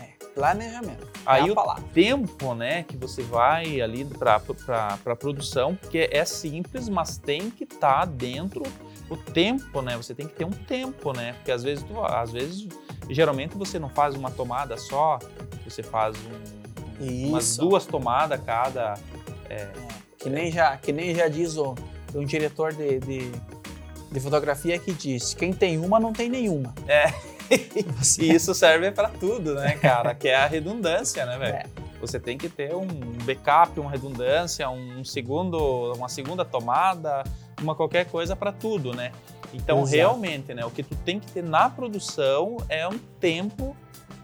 [0.00, 1.06] É, planejamento.
[1.24, 1.84] Aí o palavra.
[1.94, 4.42] tempo, né, que você vai ali para
[5.06, 8.64] a produção, porque é simples, mas tem que estar tá dentro
[9.08, 9.96] o tempo, né?
[9.96, 11.34] Você tem que ter um tempo, né?
[11.34, 12.66] Porque às vezes, tu, às vezes,
[13.08, 15.18] geralmente você não faz uma tomada só,
[15.64, 16.16] você faz
[17.00, 18.94] um, umas duas tomadas cada.
[19.48, 19.72] É, é,
[20.18, 21.74] que, nem já, que nem já diz o,
[22.14, 23.32] um diretor de, de,
[24.10, 26.74] de fotografia que diz: quem tem uma não tem nenhuma.
[26.86, 27.12] É.
[28.18, 30.14] e isso serve para tudo, né, cara?
[30.14, 31.56] Que é a redundância, né, velho?
[31.56, 31.64] É.
[32.00, 32.86] Você tem que ter um
[33.24, 37.22] backup, uma redundância, um segundo, uma segunda tomada,
[37.60, 39.12] uma qualquer coisa para tudo, né?
[39.52, 39.96] Então, Exato.
[39.96, 43.76] realmente, né, o que tu tem que ter na produção é um tempo,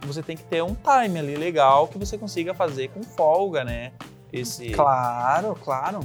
[0.02, 3.92] você tem que ter um time ali legal que você consiga fazer com folga, né?
[4.32, 4.70] Esse...
[4.70, 6.00] Claro, claro.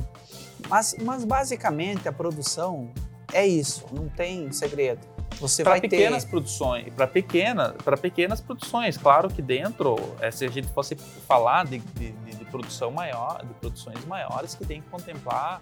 [0.69, 2.89] Mas, mas basicamente a produção
[3.31, 5.01] é isso, não tem segredo.
[5.39, 6.29] Você pra vai pequenas ter...
[6.29, 11.65] produções, para pequena, para pequenas produções, claro que dentro, é, se a gente fosse falar
[11.65, 15.59] de, de, de, produção maior, de produções maiores que tem que contemplar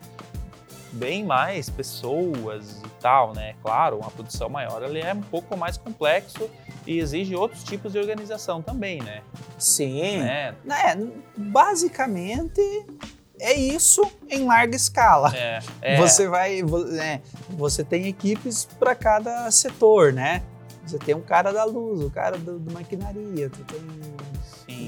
[0.92, 3.56] bem mais pessoas e tal, né?
[3.62, 6.50] Claro, uma produção maior ele é um pouco mais complexo
[6.86, 9.22] e exige outros tipos de organização também, né?
[9.58, 10.20] Sim.
[10.20, 10.56] Né?
[10.70, 10.98] É,
[11.38, 12.62] basicamente
[13.40, 15.36] é isso em larga escala.
[15.36, 15.98] É, é.
[15.98, 16.62] Você vai,
[17.02, 20.44] é, você tem equipes para cada setor, né?
[20.86, 23.80] Você tem um cara da luz, o cara do, do maquinaria, tu tem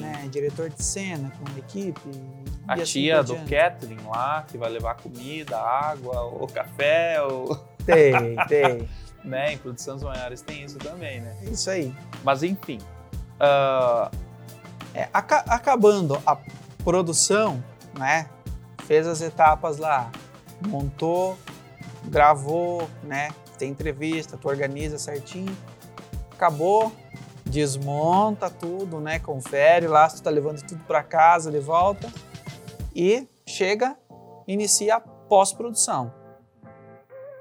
[0.03, 2.01] né, diretor de cena com equipe.
[2.67, 7.55] A assim tia do catering lá, que vai levar comida, água, ou café, ou...
[7.85, 8.13] Tem,
[8.47, 8.89] tem.
[9.25, 9.51] né?
[9.51, 11.35] Em produções maiores tem isso também, né?
[11.43, 11.93] Isso aí.
[12.23, 12.79] Mas enfim.
[13.35, 14.09] Uh...
[14.93, 16.37] É, aca acabando a
[16.83, 17.63] produção,
[17.97, 18.29] né?
[18.85, 20.11] Fez as etapas lá,
[20.67, 21.37] montou,
[22.05, 23.31] gravou, né?
[23.57, 25.55] Tem entrevista, tu organiza certinho.
[26.31, 26.91] Acabou,
[27.45, 29.19] desmonta tudo, né?
[29.19, 32.11] Confere lá se tu tá levando tudo para casa de volta
[32.95, 33.95] e chega,
[34.47, 36.13] inicia a pós-produção.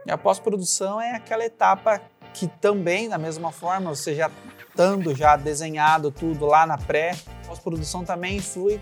[0.06, 2.00] E a pós-produção é aquela etapa
[2.34, 4.30] que também, da mesma forma, você já
[4.68, 7.14] estando já desenhado tudo lá na pré,
[7.46, 8.80] pós-produção também influi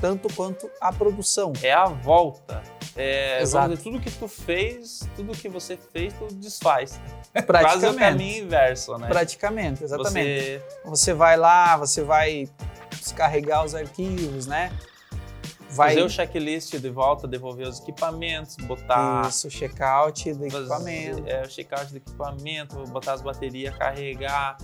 [0.00, 1.52] tanto quanto a produção.
[1.62, 2.62] É a volta.
[2.96, 3.70] É, Exato.
[3.70, 6.98] Dizer, tudo que tu fez, tudo que você fez, tu desfaz.
[7.32, 7.80] Praticamente.
[7.80, 9.08] Quase o caminho inverso, né?
[9.08, 10.40] Praticamente, exatamente.
[10.40, 10.62] Você...
[10.84, 12.48] você vai lá, você vai
[12.90, 14.70] descarregar os arquivos, né?
[15.76, 21.42] vai fazer o checklist de volta, devolver os equipamentos, botar isso, checkout do equipamento, é,
[21.42, 24.56] o checkout do equipamento, botar as baterias, carregar,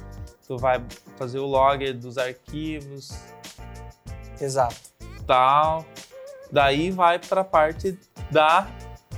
[0.47, 0.83] tu vai
[1.17, 3.13] fazer o logger dos arquivos,
[4.41, 4.77] exato,
[5.27, 5.85] tal,
[6.53, 7.99] daí vai para a parte
[8.31, 8.69] da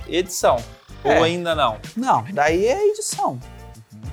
[0.07, 0.57] edição
[1.03, 1.17] é.
[1.17, 1.77] ou ainda não?
[1.95, 3.31] Não, daí é edição.
[3.31, 3.39] Uhum.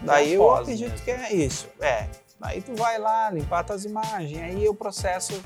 [0.02, 1.04] Daí eu acredito mesmo.
[1.04, 1.68] que é isso.
[1.80, 2.06] É,
[2.42, 5.40] Aí tu vai lá, limpar tuas imagens, aí o processo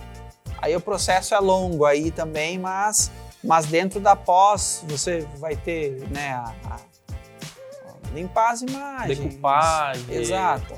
[0.59, 3.13] Aí o processo é longo aí também, mas,
[3.45, 6.81] mas dentro da pós você vai ter né, a, a,
[8.15, 9.19] limpar as imagens.
[9.19, 10.15] Decupagem.
[10.15, 10.75] Exato.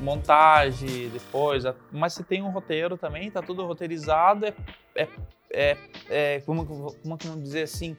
[0.00, 1.62] Montagem depois.
[1.92, 4.54] Mas se tem um roteiro também, tá tudo roteirizado, é,
[4.96, 5.08] é,
[5.52, 5.76] é,
[6.08, 7.96] é como, como, como dizer assim,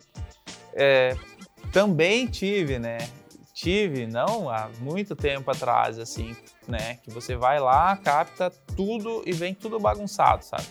[0.74, 1.16] é,
[1.72, 2.98] também tive, né?
[3.54, 6.36] Tive, não há muito tempo atrás, assim,
[6.68, 6.96] né?
[7.04, 10.66] Que você vai lá, capta tudo e vem tudo bagunçado, sabe?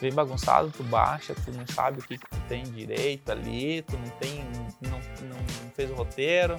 [0.00, 3.96] vem bagunçado, tu baixa, tu não sabe o que, que tu tem direito ali, tu
[3.96, 4.44] não tem,
[4.82, 6.56] não, não fez o roteiro.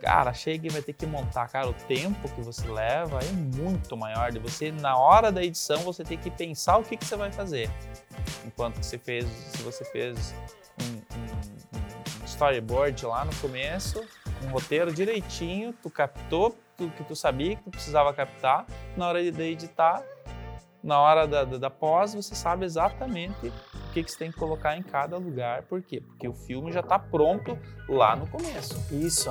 [0.00, 3.96] Cara, chega e vai ter que montar, cara, o tempo que você leva é muito
[3.96, 7.16] maior de você, na hora da edição, você tem que pensar o que, que você
[7.16, 7.70] vai fazer.
[8.44, 10.34] Enquanto que você fez, se você fez
[10.80, 14.04] um, um, um storyboard lá no começo,
[14.44, 18.66] um roteiro direitinho, tu captou tudo que tu sabia que tu precisava captar,
[18.96, 20.04] na hora de editar,
[20.82, 24.38] na hora da, da, da pós, você sabe exatamente o que, que você tem que
[24.38, 25.62] colocar em cada lugar.
[25.62, 26.00] Por quê?
[26.00, 28.76] Porque o filme já está pronto lá no começo.
[28.94, 29.30] Isso,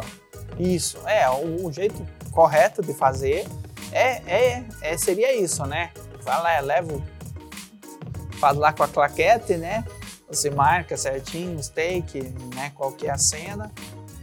[0.59, 0.97] isso.
[1.07, 3.47] É, o, o jeito correto de fazer
[3.91, 5.91] é, é, é, seria isso, né?
[6.23, 7.01] Vai lá, leva,
[8.39, 9.85] faz lá com a claquete, né?
[10.29, 12.21] Você marca certinho os take,
[12.55, 12.71] né?
[12.75, 13.71] Qual que é a cena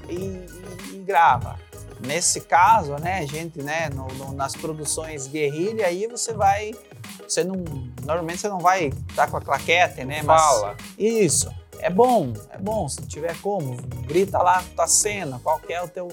[0.09, 1.59] e, e, e grava.
[2.05, 6.73] Nesse caso, né, a gente, né, no, no, nas produções guerrilha, aí você vai
[7.33, 7.57] você não.
[8.05, 10.23] Normalmente você não vai estar com a claquete, né?
[10.23, 10.77] Mas, Fala.
[10.99, 11.53] Isso.
[11.83, 13.77] É bom, é bom, se tiver como,
[14.07, 16.09] grita lá tua cena, qual que é o teu,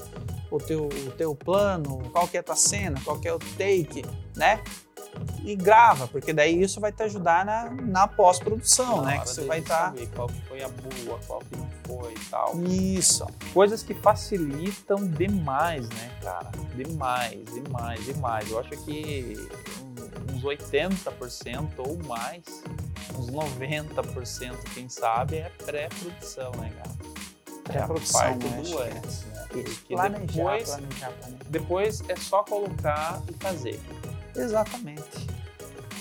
[0.50, 3.38] o teu, o teu plano, qual que é a tua cena, qual que é o
[3.38, 4.04] take,
[4.36, 4.64] né?
[5.44, 9.20] E grava, porque daí isso vai te ajudar na, na pós-produção, né?
[9.20, 9.94] Que você vai estar.
[9.94, 10.02] Tá...
[10.16, 12.62] qual que foi a boa, qual que não foi e tal.
[12.64, 13.26] Isso.
[13.54, 16.52] Coisas que facilitam demais, né, cara?
[16.76, 18.52] Demais, demais, demais.
[18.52, 19.36] Eu acho que
[20.34, 22.44] uns 80% ou mais,
[23.18, 26.90] uns 90%, quem sabe, é pré-produção, né, cara?
[27.64, 28.38] Pré-produção, é né?
[28.38, 29.40] do antes, né?
[29.88, 31.46] Planejar, depois, planejar, planejar.
[31.50, 33.80] Depois é só colocar e fazer.
[34.40, 35.28] Exatamente.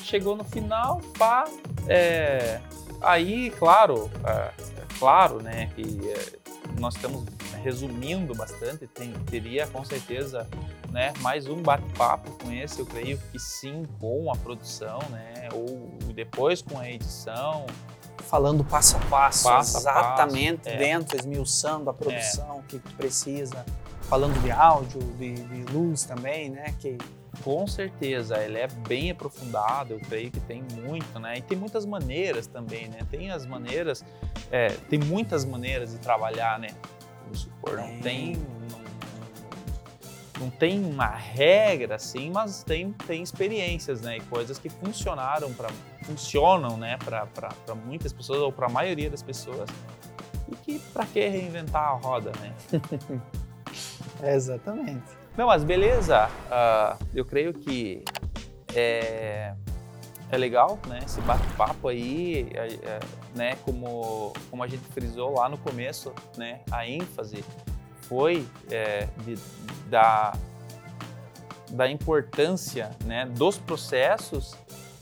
[0.03, 1.45] Chegou no final, pá,
[1.87, 2.61] é,
[3.01, 6.39] aí, claro, é, é claro, né, que é,
[6.81, 7.25] nós estamos
[7.63, 10.47] resumindo bastante, tem, teria com certeza
[10.91, 15.99] né, mais um bate-papo com esse, eu creio que sim, com a produção, né, ou
[16.15, 17.67] depois com a edição.
[18.25, 20.77] Falando passo a passo, passo exatamente passo, é.
[20.77, 22.63] dentro, esmiuçando a produção, o é.
[22.69, 23.65] que precisa,
[24.03, 26.99] falando de áudio, de, de luz também, né, que
[27.43, 31.39] com certeza, ele é bem aprofundado, eu creio que tem muito, né?
[31.39, 32.99] E tem muitas maneiras também, né?
[33.11, 34.05] Tem as maneiras,
[34.51, 36.69] é, tem muitas maneiras de trabalhar, né?
[37.23, 38.37] Vamos supor, não tem,
[38.71, 38.81] não,
[40.41, 44.17] não tem uma regra assim, mas tem, tem experiências, né?
[44.17, 45.69] E coisas que funcionaram para
[46.05, 46.97] funcionam, né?
[47.05, 49.69] Para muitas pessoas ou para a maioria das pessoas.
[50.51, 52.55] E que para que reinventar a roda, né?
[54.23, 55.19] é exatamente.
[55.39, 56.27] Não, mas beleza.
[56.27, 58.03] Uh, eu creio que
[58.75, 59.55] é,
[60.33, 60.99] é legal, né?
[61.07, 63.01] Esse bate-papo aí, é, é,
[63.37, 63.57] né?
[63.65, 66.59] Como, como a gente frisou lá no começo, né?
[66.73, 67.45] A ênfase
[68.09, 69.37] foi é, de,
[69.89, 70.33] da
[71.71, 74.57] da importância né, dos processos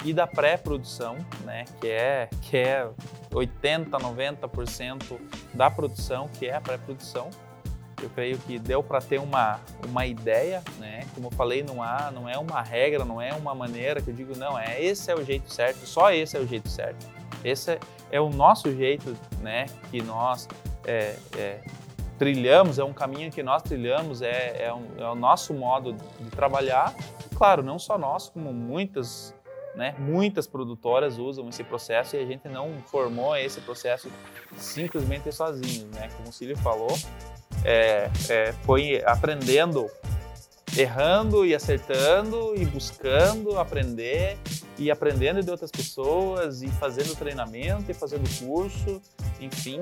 [0.05, 2.91] e da pré-produção, né, que é que é
[3.33, 5.17] 80, 90%
[5.55, 7.31] da produção, que é a pré-produção.
[8.03, 11.07] Eu creio que deu para ter uma, uma ideia, né?
[11.15, 14.15] Como eu falei, não há, não é uma regra, não é uma maneira que eu
[14.15, 17.07] digo não, é esse é o jeito certo, só esse é o jeito certo.
[17.45, 17.81] Esse é,
[18.11, 19.67] é o nosso jeito, né?
[19.91, 20.49] Que nós
[20.85, 21.61] é, é,
[22.19, 26.31] trilhamos, é um caminho que nós trilhamos, é, é, um, é o nosso modo de
[26.31, 26.95] trabalhar.
[27.35, 29.35] Claro, não só nós, como muitas
[29.77, 29.95] né?
[29.99, 34.11] Muitas produtoras usam esse processo e a gente não formou esse processo
[34.57, 36.09] simplesmente sozinho, né?
[36.17, 36.89] Como o Cílio falou,
[37.67, 39.91] é, é, foi aprendendo,
[40.79, 44.39] errando e acertando e buscando aprender
[44.79, 49.03] e aprendendo de outras pessoas e fazendo treinamento e fazendo curso,
[49.41, 49.81] enfim.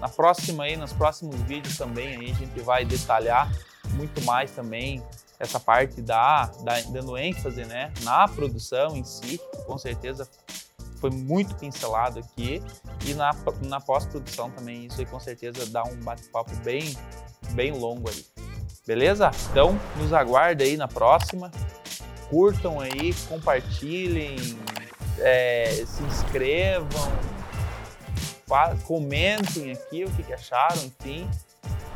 [0.00, 3.50] Na próxima aí, nos próximos vídeos também aí a gente vai detalhar
[3.94, 5.02] muito mais também
[5.40, 10.28] essa parte da, da dando ênfase né, na produção em si, com certeza
[10.96, 12.62] foi muito pincelado aqui
[13.04, 13.30] e na,
[13.62, 16.96] na pós-produção também isso aí com certeza dá um bate-papo bem
[17.50, 18.24] bem longo aí.
[18.86, 19.30] Beleza?
[19.50, 21.50] Então nos aguarde aí na próxima.
[22.30, 24.36] Curtam aí, compartilhem,
[25.20, 27.12] é, se inscrevam,
[28.84, 31.28] comentem aqui o que, que acharam, enfim.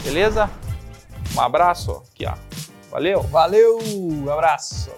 [0.02, 0.48] Beleza?
[1.36, 2.34] Um abraço aqui, ó.
[2.90, 3.22] Valeu!
[3.22, 3.78] Valeu!
[3.78, 4.90] Um abraço!